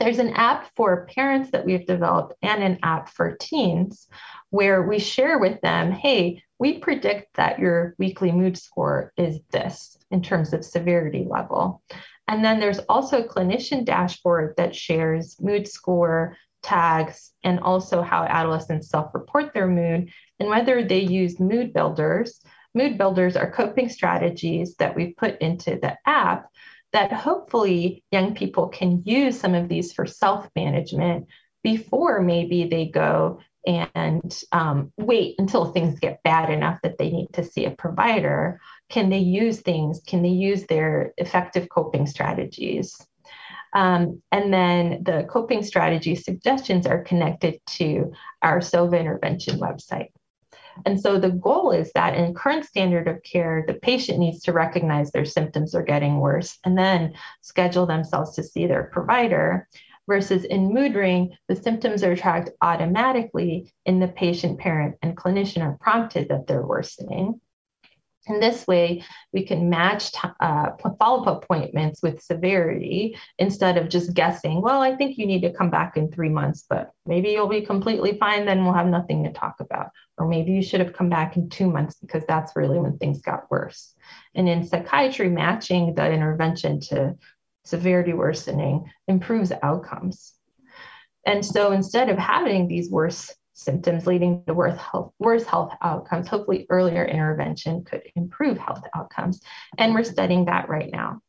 [0.00, 4.06] there's an app for parents that we've developed and an app for teens
[4.50, 9.96] where we share with them hey, we predict that your weekly mood score is this
[10.10, 11.82] in terms of severity level.
[12.26, 18.24] And then there's also a clinician dashboard that shares mood score tags and also how
[18.24, 22.40] adolescents self report their mood and whether they use mood builders.
[22.74, 26.48] Mood builders are coping strategies that we put into the app
[26.92, 31.26] that hopefully young people can use some of these for self management
[31.62, 37.28] before maybe they go and um, wait until things get bad enough that they need
[37.32, 40.00] to see a provider can they use things?
[40.06, 42.96] Can they use their effective coping strategies?
[43.72, 48.12] Um, and then the coping strategy suggestions are connected to
[48.42, 50.08] our SOVA intervention website.
[50.86, 54.52] And so the goal is that in current standard of care, the patient needs to
[54.52, 59.68] recognize their symptoms are getting worse and then schedule themselves to see their provider.
[60.06, 65.62] Versus in Mood Ring, the symptoms are tracked automatically in the patient, parent, and clinician
[65.62, 67.40] are prompted that they're worsening.
[68.28, 74.14] And this way, we can match uh, follow up appointments with severity instead of just
[74.14, 77.48] guessing, well, I think you need to come back in three months, but maybe you'll
[77.48, 79.90] be completely fine, then we'll have nothing to talk about.
[80.18, 83.20] Or maybe you should have come back in two months because that's really when things
[83.20, 83.94] got worse.
[84.34, 87.16] And in psychiatry, matching the intervention to
[87.64, 90.34] severity worsening improves outcomes.
[91.26, 96.28] And so instead of having these worse symptoms leading to worse health, worse health outcomes.
[96.28, 99.40] Hopefully, earlier intervention could improve health outcomes.
[99.76, 101.20] And we're studying that right now.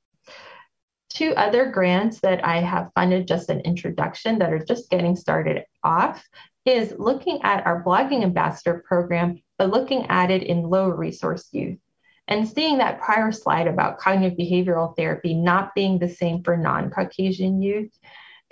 [1.09, 5.63] Two other grants that I have funded just an introduction that are just getting started
[5.83, 6.23] off
[6.65, 11.79] is looking at our blogging ambassador program, but looking at it in low resource youth
[12.27, 16.91] and seeing that prior slide about cognitive behavioral therapy not being the same for non
[16.91, 17.91] Caucasian youth.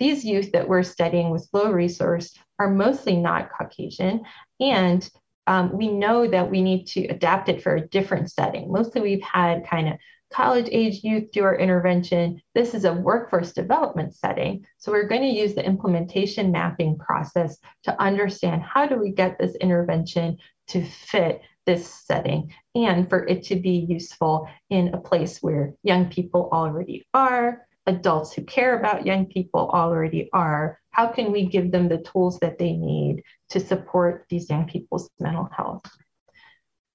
[0.00, 4.24] These youth that we're studying with low resource are mostly not Caucasian.
[4.60, 5.08] And
[5.46, 8.70] um, we know that we need to adapt it for a different setting.
[8.70, 9.94] Mostly we've had kind of
[10.30, 12.40] college age youth do our intervention.
[12.54, 14.66] This is a workforce development setting.
[14.76, 19.38] So we're going to use the implementation mapping process to understand how do we get
[19.38, 20.38] this intervention
[20.68, 26.08] to fit this setting and for it to be useful in a place where young
[26.08, 31.72] people already are, adults who care about young people already are, how can we give
[31.72, 35.82] them the tools that they need to support these young people's mental health?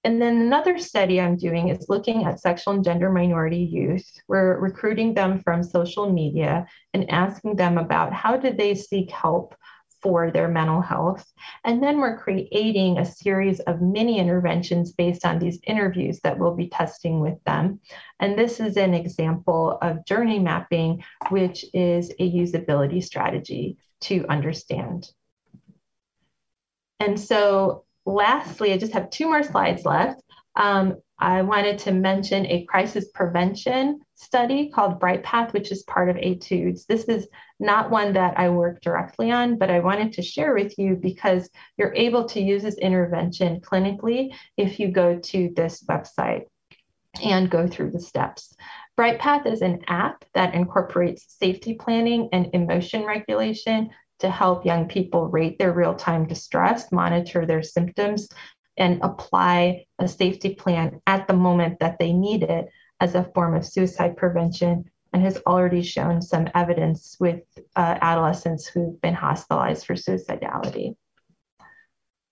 [0.06, 4.06] And then another study I'm doing is looking at sexual and gender minority youth.
[4.28, 9.56] We're recruiting them from social media and asking them about how do they seek help
[10.04, 11.26] for their mental health.
[11.64, 16.56] And then we're creating a series of mini interventions based on these interviews that we'll
[16.56, 17.80] be testing with them.
[18.20, 25.10] And this is an example of journey mapping, which is a usability strategy to understand.
[27.00, 30.22] And so lastly, I just have two more slides left.
[30.56, 36.10] Um, I wanted to mention a crisis prevention study called Bright Path, which is part
[36.10, 36.86] of Etudes.
[36.86, 37.28] This is
[37.60, 41.50] not one that I work directly on, but I wanted to share with you because
[41.78, 46.46] you're able to use this intervention clinically if you go to this website
[47.24, 48.56] and go through the steps.
[48.98, 53.90] BrightPath is an app that incorporates safety planning and emotion regulation
[54.20, 58.30] to help young people rate their real time distress, monitor their symptoms,
[58.78, 63.56] and apply a safety plan at the moment that they need it as a form
[63.56, 67.42] of suicide prevention and has already shown some evidence with
[67.76, 70.96] uh, adolescents who've been hospitalized for suicidality.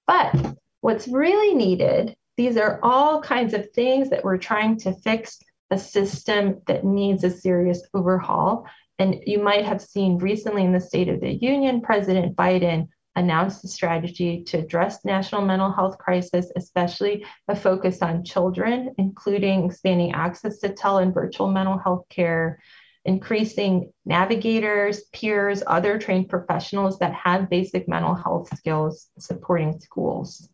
[0.08, 5.40] But what's really needed, these are all kinds of things that we're trying to fix
[5.70, 8.66] a system that needs a serious overhaul.
[9.00, 13.64] And you might have seen recently in the State of the Union, President Biden announced
[13.64, 20.14] a strategy to address national mental health crisis, especially a focus on children, including expanding
[20.14, 22.60] access to tele and virtual mental health care,
[23.04, 30.48] increasing navigators, peers, other trained professionals that have basic mental health skills supporting schools.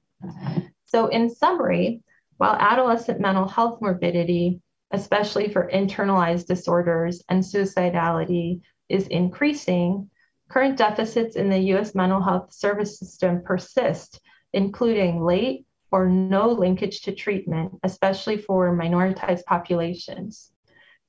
[0.85, 2.01] So, in summary,
[2.37, 10.09] while adolescent mental health morbidity, especially for internalized disorders and suicidality, is increasing,
[10.49, 14.19] current deficits in the US mental health service system persist,
[14.53, 20.51] including late or no linkage to treatment, especially for minoritized populations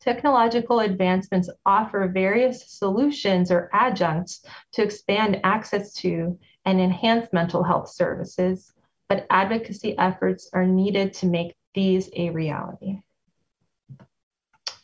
[0.01, 7.91] technological advancements offer various solutions or adjuncts to expand access to and enhance mental health
[7.91, 8.73] services,
[9.09, 13.01] but advocacy efforts are needed to make these a reality.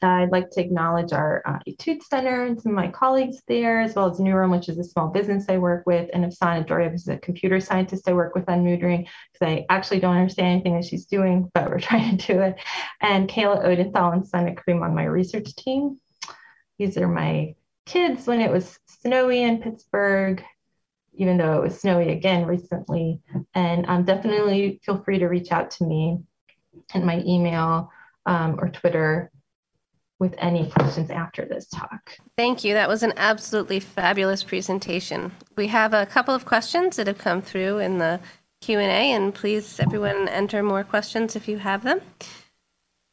[0.04, 3.94] I'd like to acknowledge our uh, Etude Center and some of my colleagues there, as
[3.94, 7.08] well as Neuron, which is a small business I work with, and Afsaneh Doryab, who's
[7.08, 10.84] a computer scientist I work with on Moodring, because I actually don't understand anything that
[10.84, 12.56] she's doing, but we're trying to do it.
[13.00, 16.00] And Kayla Odenthal and Sana Kareem on my research team.
[16.78, 17.54] These are my
[17.86, 20.42] kids when it was snowy in Pittsburgh,
[21.14, 23.20] even though it was snowy again recently.
[23.54, 26.18] And um, definitely feel free to reach out to me
[26.92, 27.90] and my email
[28.26, 29.30] um, or Twitter
[30.24, 32.16] with any questions after this talk.
[32.36, 32.72] Thank you.
[32.72, 35.32] That was an absolutely fabulous presentation.
[35.54, 38.20] We have a couple of questions that have come through in the
[38.62, 42.00] Q&A and please everyone enter more questions if you have them.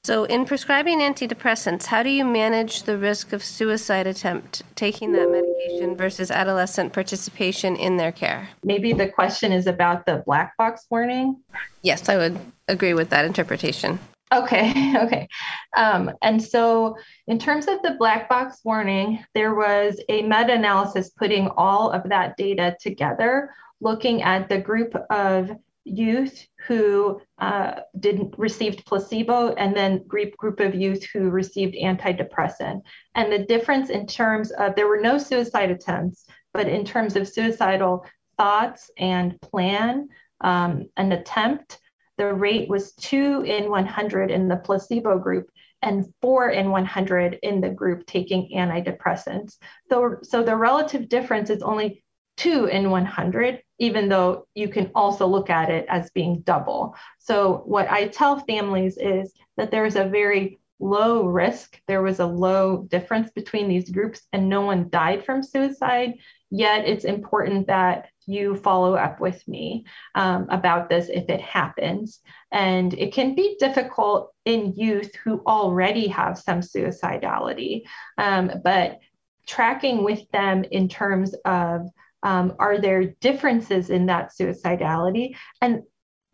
[0.06, 5.30] So in prescribing antidepressants, how do you manage the risk of suicide attempt taking that
[5.30, 8.50] medication versus adolescent participation in their care?
[8.64, 11.44] Maybe the question is about the black box warning?
[11.84, 12.40] Yes, I would
[12.70, 14.00] agree with that interpretation.
[14.32, 15.28] Okay, okay.
[15.76, 16.96] Um, and so,
[17.28, 22.10] in terms of the black box warning, there was a meta analysis putting all of
[22.10, 25.52] that data together, looking at the group of
[25.84, 32.82] youth who uh, didn't received placebo and then group group of youth who received antidepressant
[33.16, 37.28] and the difference in terms of there were no suicide attempts but in terms of
[37.28, 38.06] suicidal
[38.38, 40.08] thoughts and plan
[40.42, 41.81] um, an attempt
[42.22, 45.50] the rate was two in 100 in the placebo group
[45.82, 49.58] and four in 100 in the group taking antidepressants.
[49.90, 52.04] So, so the relative difference is only
[52.38, 56.96] two in 100, even though you can also look at it as being double.
[57.18, 62.26] So, what I tell families is that there's a very low risk, there was a
[62.28, 66.20] low difference between these groups, and no one died from suicide.
[66.52, 72.20] Yet, it's important that you follow up with me um, about this if it happens.
[72.52, 77.84] And it can be difficult in youth who already have some suicidality,
[78.18, 79.00] um, but
[79.48, 81.88] tracking with them in terms of
[82.24, 85.36] um, are there differences in that suicidality?
[85.62, 85.84] And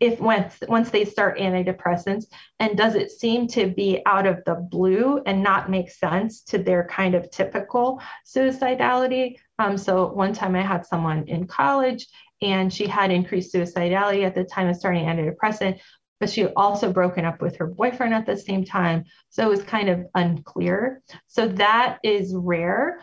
[0.00, 2.26] if once once they start antidepressants
[2.60, 6.58] and does it seem to be out of the blue and not make sense to
[6.58, 12.06] their kind of typical suicidality um, so one time i had someone in college
[12.40, 15.78] and she had increased suicidality at the time of starting antidepressant
[16.20, 19.04] but she also broken up with her boyfriend at the same time.
[19.30, 21.00] So it was kind of unclear.
[21.28, 23.00] So that is rare.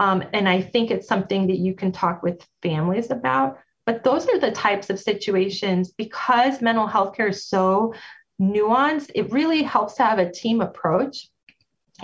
[0.00, 3.58] Um, and i think it's something that you can talk with families about
[3.88, 5.92] but those are the types of situations.
[5.92, 7.94] Because mental health care is so
[8.38, 11.30] nuanced, it really helps to have a team approach.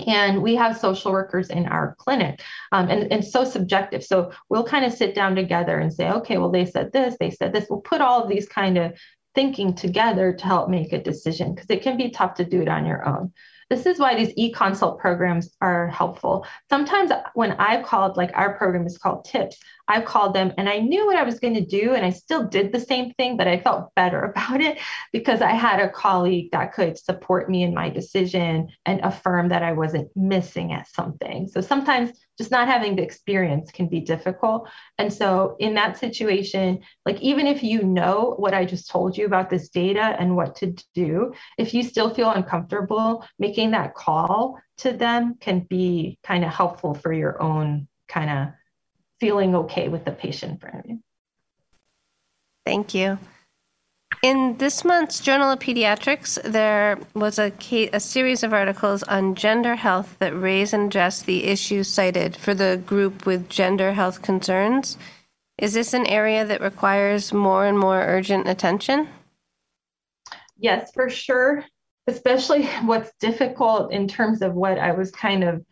[0.06, 2.42] And we have social workers in our clinic,
[2.72, 4.02] um, and, and so subjective.
[4.02, 7.30] So we'll kind of sit down together and say, okay, well, they said this, they
[7.30, 7.66] said this.
[7.70, 8.98] We'll put all of these kind of
[9.34, 12.68] thinking together to help make a decision because it can be tough to do it
[12.68, 13.32] on your own.
[13.70, 16.46] This is why these e-consult programs are helpful.
[16.68, 19.56] Sometimes when I've called, like our program is called TIPS,
[19.86, 22.44] I've called them and I knew what I was going to do and I still
[22.44, 24.78] did the same thing, but I felt better about it
[25.12, 29.62] because I had a colleague that could support me in my decision and affirm that
[29.62, 31.48] I wasn't missing at something.
[31.48, 34.68] So sometimes just not having the experience can be difficult.
[34.98, 39.26] And so in that situation, like even if you know what I just told you
[39.26, 44.58] about this data and what to do, if you still feel uncomfortable making that call
[44.78, 48.54] to them can be kind of helpful for your own kind of
[49.20, 51.00] feeling okay with the patient of you.
[52.64, 53.18] Thank you.
[54.22, 59.34] In this month's Journal of Pediatrics, there was a, case, a series of articles on
[59.34, 64.22] gender health that raise and address the issues cited for the group with gender health
[64.22, 64.96] concerns.
[65.58, 69.08] Is this an area that requires more and more urgent attention?
[70.56, 71.64] Yes, for sure.
[72.06, 75.64] Especially what's difficult in terms of what I was kind of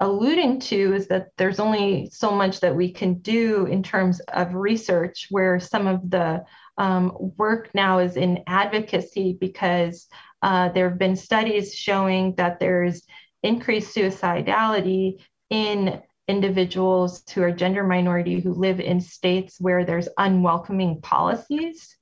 [0.00, 4.54] alluding to is that there's only so much that we can do in terms of
[4.54, 6.44] research where some of the
[6.78, 10.06] um, work now is in advocacy because
[10.42, 13.02] uh, there have been studies showing that there's
[13.42, 15.20] increased suicidality
[15.50, 21.96] in individuals who are gender minority who live in states where there's unwelcoming policies.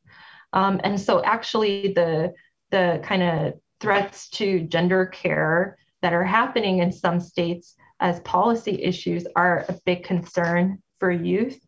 [0.52, 2.34] Um, and so actually the,
[2.70, 8.82] the kind of threats to gender care that are happening in some states as policy
[8.82, 11.58] issues are a big concern for youth.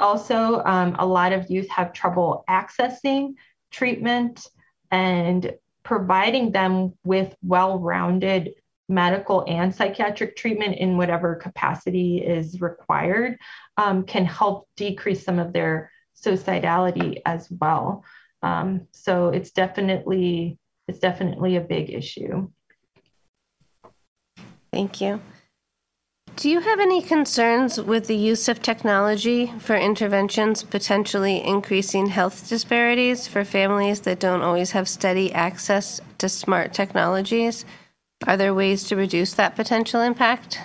[0.00, 3.34] Also, um, a lot of youth have trouble accessing
[3.70, 4.46] treatment
[4.90, 8.54] and providing them with well rounded
[8.88, 13.38] medical and psychiatric treatment in whatever capacity is required
[13.76, 15.90] um, can help decrease some of their
[16.22, 18.04] suicidality as well.
[18.42, 22.50] Um, so it's definitely it's definitely a big issue.
[24.70, 25.20] Thank you.
[26.36, 32.48] Do you have any concerns with the use of technology for interventions potentially increasing health
[32.48, 37.64] disparities for families that don't always have steady access to smart technologies?
[38.26, 40.58] Are there ways to reduce that potential impact?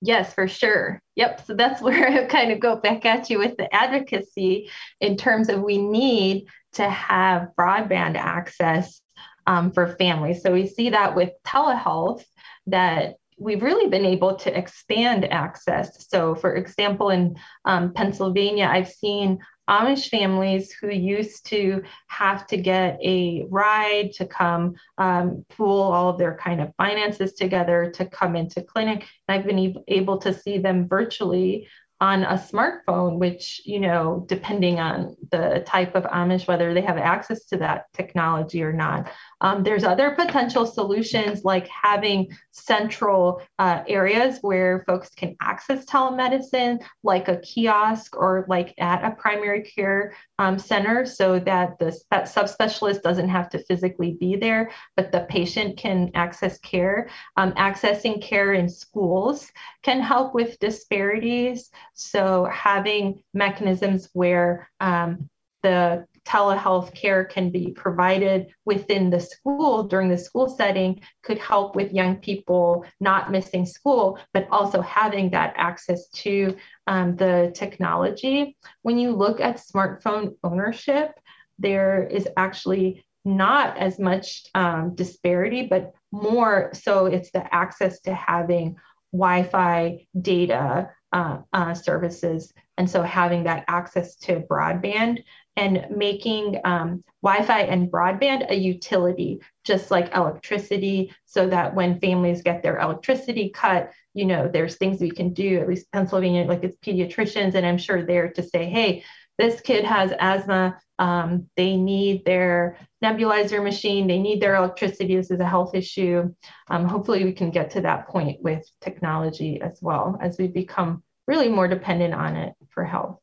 [0.00, 1.02] Yes, for sure.
[1.16, 1.46] Yep.
[1.46, 5.50] So that's where I kind of go back at you with the advocacy in terms
[5.50, 9.02] of we need to have broadband access
[9.46, 10.42] um, for families.
[10.42, 12.24] So we see that with telehealth
[12.68, 16.06] that we've really been able to expand access.
[16.08, 19.38] So, for example, in um, Pennsylvania, I've seen
[19.68, 26.10] Amish families who used to have to get a ride to come um, pool all
[26.10, 29.06] of their kind of finances together to come into clinic.
[29.26, 31.68] And I've been able to see them virtually
[32.00, 36.96] on a smartphone, which, you know, depending on the type of Amish, whether they have
[36.96, 39.10] access to that technology or not.
[39.40, 46.82] Um, there's other potential solutions like having central uh, areas where folks can access telemedicine,
[47.02, 52.24] like a kiosk or like at a primary care um, center, so that the that
[52.24, 57.08] subspecialist doesn't have to physically be there, but the patient can access care.
[57.36, 59.50] Um, accessing care in schools
[59.82, 61.70] can help with disparities.
[61.94, 65.28] So having mechanisms where um,
[65.62, 71.74] the telehealth care can be provided within the school during the school setting could help
[71.74, 76.56] with young people not missing school, but also having that access to
[76.86, 78.56] um, the technology.
[78.82, 81.18] When you look at smartphone ownership,
[81.58, 88.14] there is actually not as much um, disparity, but more so it's the access to
[88.14, 88.76] having
[89.12, 92.52] Wi Fi data uh, uh, services.
[92.78, 95.24] And so having that access to broadband
[95.56, 102.00] and making um, Wi Fi and broadband a utility, just like electricity, so that when
[102.00, 106.44] families get their electricity cut, you know, there's things we can do, at least Pennsylvania,
[106.44, 109.04] like it's pediatricians, and I'm sure there to say, hey,
[109.38, 110.78] this kid has asthma.
[110.98, 114.06] Um, they need their nebulizer machine.
[114.06, 115.16] They need their electricity.
[115.16, 116.34] This is a health issue.
[116.68, 121.02] Um, hopefully, we can get to that point with technology as well as we become
[121.26, 123.18] really more dependent on it for health.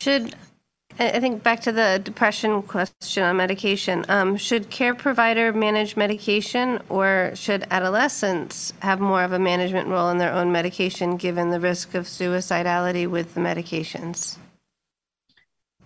[0.00, 0.34] Should
[0.98, 4.06] I think back to the depression question on medication.
[4.08, 10.08] Um, should care provider manage medication, or should adolescents have more of a management role
[10.08, 14.38] in their own medication, given the risk of suicidality with the medications?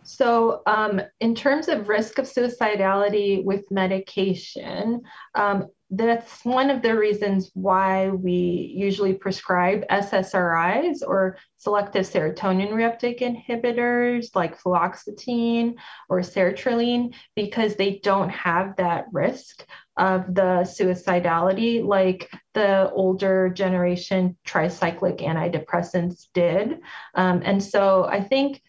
[0.05, 5.03] So, um, in terms of risk of suicidality with medication,
[5.35, 13.21] um, that's one of the reasons why we usually prescribe SSRIs or selective serotonin reuptake
[13.21, 15.75] inhibitors like fluoxetine
[16.09, 19.67] or sertraline because they don't have that risk
[19.97, 26.79] of the suicidality like the older generation tricyclic antidepressants did.
[27.17, 28.63] Um, and so I think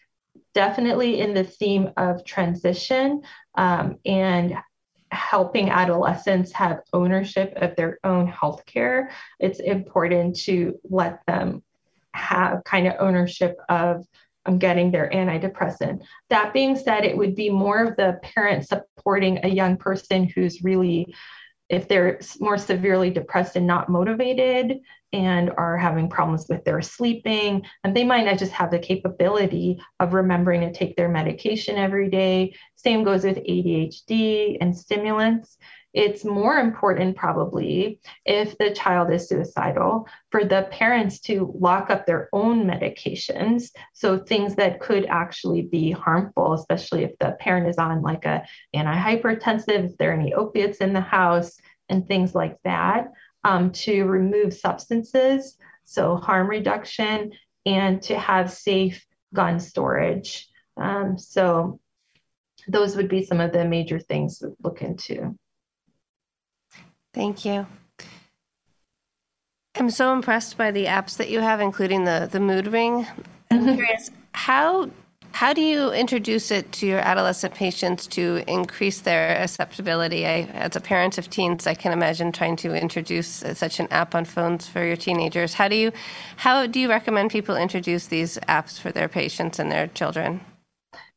[0.54, 3.22] definitely in the theme of transition
[3.54, 4.56] um, and
[5.12, 11.62] helping adolescents have ownership of their own healthcare, it's important to let them
[12.14, 14.06] have kind of ownership of
[14.46, 16.02] um, getting their antidepressant.
[16.30, 20.64] That being said, it would be more of the parent supporting a young person who's
[20.64, 21.14] really
[21.68, 24.80] if they're more severely depressed and not motivated
[25.12, 29.80] and are having problems with their sleeping, and they might not just have the capability
[30.00, 32.54] of remembering to take their medication every day.
[32.76, 35.58] Same goes with ADHD and stimulants.
[35.92, 42.06] It's more important, probably, if the child is suicidal, for the parents to lock up
[42.06, 43.70] their own medications.
[43.92, 48.46] So, things that could actually be harmful, especially if the parent is on like a
[48.74, 51.58] antihypertensive, if there are any opiates in the house,
[51.90, 53.12] and things like that,
[53.44, 57.32] um, to remove substances, so harm reduction,
[57.66, 60.48] and to have safe gun storage.
[60.76, 61.80] Um, so,
[62.68, 65.36] those would be some of the major things to look into.
[67.12, 67.66] Thank you.
[69.74, 73.06] I'm so impressed by the apps that you have, including the the mood ring.
[73.50, 73.74] I'm mm-hmm.
[73.74, 74.90] curious how
[75.32, 80.26] how do you introduce it to your adolescent patients to increase their acceptability?
[80.26, 83.88] I, as a parent of teens, I can imagine trying to introduce uh, such an
[83.90, 85.54] app on phones for your teenagers.
[85.54, 85.92] How do you
[86.36, 90.42] how do you recommend people introduce these apps for their patients and their children?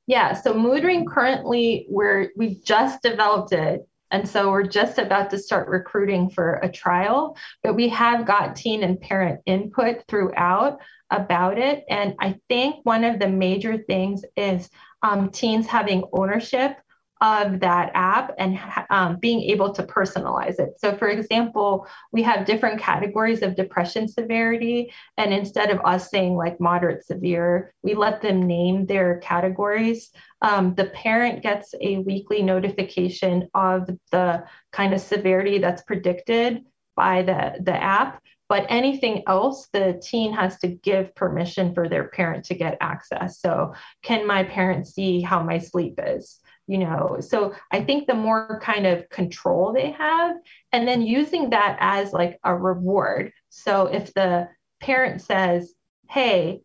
[0.08, 5.30] Yeah, so Mood Ring currently we're we've just developed it and so we're just about
[5.32, 10.80] to start recruiting for a trial, but we have got teen and parent input throughout
[11.10, 11.84] about it.
[11.90, 14.70] And I think one of the major things is
[15.02, 16.78] um, teens having ownership
[17.22, 20.74] of that app and um, being able to personalize it.
[20.78, 24.94] So, for example, we have different categories of depression severity.
[25.18, 30.12] And instead of us saying like moderate severe, we let them name their categories.
[30.42, 34.44] Um, the parent gets a weekly notification of the
[34.74, 38.22] kind of severity that's predicted by the, the app.
[38.48, 43.40] But anything else, the teen has to give permission for their parent to get access.
[43.40, 43.74] So,
[44.04, 46.40] can my parent see how my sleep is?
[46.68, 47.18] you know?
[47.20, 50.36] So i think the more kind of control they have
[50.72, 53.32] and then using that as like a reward.
[53.50, 55.74] So if the parent says
[56.10, 56.62] hey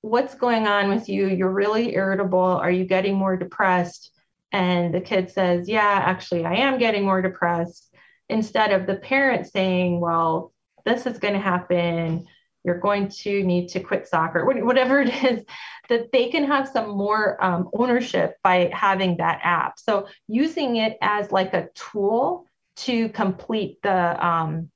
[0.00, 1.28] what's going on with you?
[1.28, 2.40] You're really irritable.
[2.40, 4.10] Are you getting more depressed?
[4.50, 7.88] And the kid says yeah actually i am getting more depressed.
[8.28, 10.52] Instead of the parent saying well
[10.84, 12.26] this is going to happen
[12.64, 15.44] you're going to need to quit soccer, whatever it is,
[15.88, 19.78] that they can have some more um, ownership by having that app.
[19.78, 24.70] So using it as like a tool to complete the um,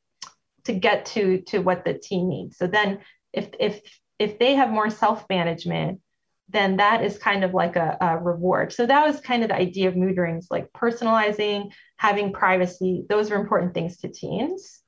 [0.65, 2.59] to get to to what the team needs.
[2.59, 2.99] So then
[3.33, 3.81] if if
[4.19, 6.01] if they have more self management,
[6.49, 8.73] then that is kind of like a, a, reward.
[8.73, 13.05] So that was kind of the idea of mood rings, like personalizing, having privacy.
[13.09, 14.81] Those are important things to teens.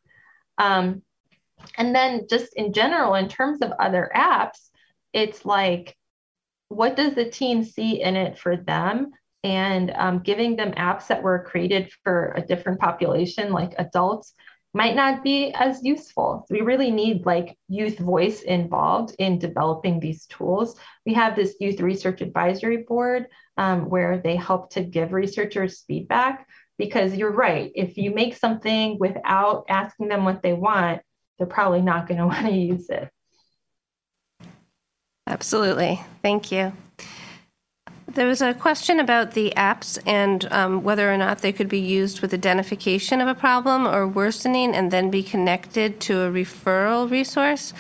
[0.57, 1.03] Um,
[1.77, 4.69] and then just in general, in terms of other apps,
[5.13, 5.97] it's like,
[6.69, 9.13] what does the teen see in it for them?
[9.45, 14.35] And um, giving them apps that were created for a different population, like adults,
[14.75, 16.47] might not be as useful.
[16.51, 20.77] We really need like youth voice involved in developing these tools.
[21.07, 26.47] We have this youth research advisory board um, where they help to give researchers feedback
[26.77, 27.73] because you're right.
[27.75, 31.01] If you make something without asking them what they want,
[31.39, 33.09] they're probably not going to want to use it.
[35.27, 36.01] Absolutely.
[36.23, 36.73] Thank you.
[38.09, 41.79] There was a question about the apps and um, whether or not they could be
[41.79, 47.11] used with identification of a problem or worsening and then be connected to a referral
[47.11, 47.75] resource.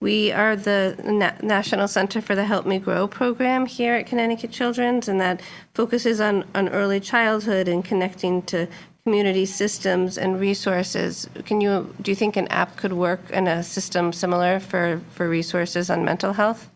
[0.00, 4.50] We are the Na- National Center for the Help Me Grow program here at Connecticut
[4.50, 5.40] Children's, and that
[5.74, 8.68] focuses on, on early childhood and connecting to
[9.08, 11.30] community systems and resources.
[11.46, 15.24] Can you do you think an app could work in a system similar for for
[15.26, 16.68] resources on mental health?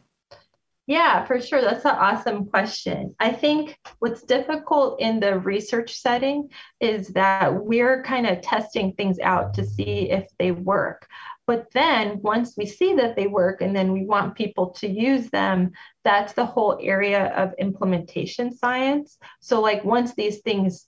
[0.87, 1.61] Yeah, for sure.
[1.61, 3.15] That's an awesome question.
[3.21, 6.49] I think what's difficult in the research setting
[6.81, 11.07] is that we're kind of testing things out to see if they work.
[11.47, 15.29] But then once we see that they work and then we want people to use
[15.31, 15.73] them,
[16.03, 19.19] that's the whole area of implementation science.
[19.41, 20.87] So, like, once these things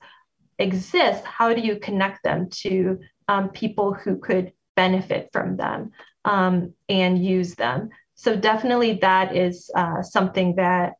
[0.59, 2.99] exist, how do you connect them to
[3.29, 5.93] um, people who could benefit from them
[6.25, 7.91] um, and use them?
[8.15, 10.95] So definitely that is uh, something that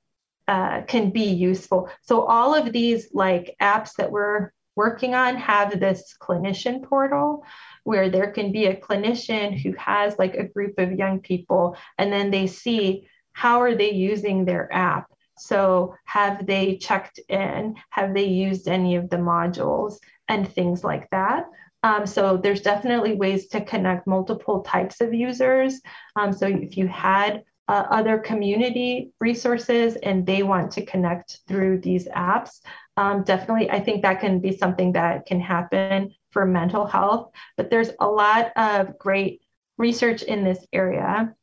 [0.49, 1.89] uh, can be useful.
[2.03, 7.45] So all of these like apps that we're working on have this clinician portal
[7.85, 12.13] where there can be a clinician who has like a group of young people and
[12.13, 17.77] then they see how are they using their app so, have they checked in?
[17.91, 21.47] Have they used any of the modules and things like that?
[21.83, 25.81] Um, so, there's definitely ways to connect multiple types of users.
[26.17, 31.81] Um, so, if you had uh, other community resources and they want to connect through
[31.81, 32.61] these apps,
[32.97, 37.71] um, definitely, I think that can be something that can happen for mental health, but
[37.71, 39.41] there's a lot of great
[39.79, 41.35] research in this area.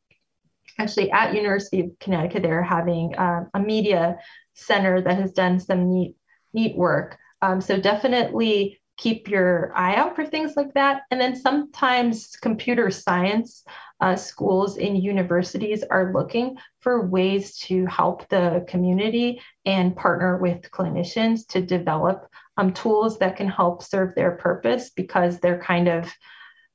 [0.78, 4.18] Actually, at University of Connecticut, they're having uh, a media
[4.54, 6.16] center that has done some neat,
[6.52, 7.18] neat work.
[7.40, 11.02] Um, so definitely keep your eye out for things like that.
[11.10, 13.64] And then sometimes computer science
[14.00, 20.70] uh, schools and universities are looking for ways to help the community and partner with
[20.70, 26.12] clinicians to develop um, tools that can help serve their purpose because they're kind of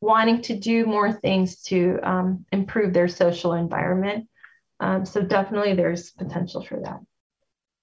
[0.01, 4.27] wanting to do more things to um, improve their social environment.
[4.79, 6.99] Um, so definitely there's potential for that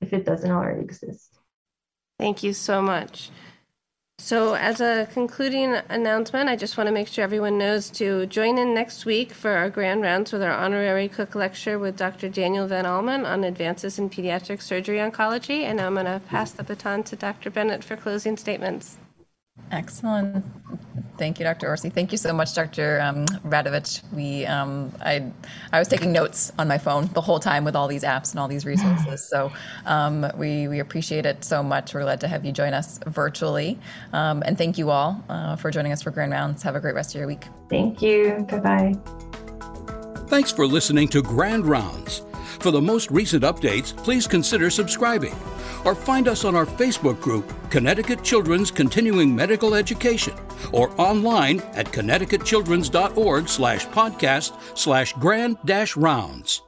[0.00, 1.38] if it doesn't already exist.
[2.18, 3.30] Thank you so much.
[4.18, 8.58] So, as a concluding announcement, I just want to make sure everyone knows to join
[8.58, 12.28] in next week for our grand rounds with our honorary Cook lecture with Dr.
[12.28, 15.64] Daniel Van Allman on advances in pediatric surgery oncology.
[15.64, 17.50] And I'm going to pass the baton to Dr.
[17.50, 18.98] Bennett for closing statements.
[19.74, 20.44] Excellent.
[21.16, 21.68] Thank you, Dr.
[21.68, 21.90] Orsi.
[21.90, 23.00] Thank you so much, Dr.
[23.00, 24.02] Um, Radovic.
[24.12, 25.30] We, um, I,
[25.72, 28.40] I was taking notes on my phone the whole time with all these apps and
[28.40, 29.28] all these resources.
[29.28, 29.52] So
[29.86, 31.94] um, we, we appreciate it so much.
[31.94, 33.78] We're glad to have you join us virtually.
[34.12, 36.62] Um, and thank you all uh, for joining us for Grand Rounds.
[36.62, 37.44] Have a great rest of your week.
[37.68, 38.46] Thank you.
[38.50, 38.94] Bye bye.
[40.26, 42.22] Thanks for listening to Grand Rounds.
[42.64, 45.36] For the most recent updates, please consider subscribing
[45.84, 50.32] or find us on our Facebook group, Connecticut Children's Continuing Medical Education,
[50.72, 56.62] or online at connecticutchildrens.org slash podcast slash grand dash rounds.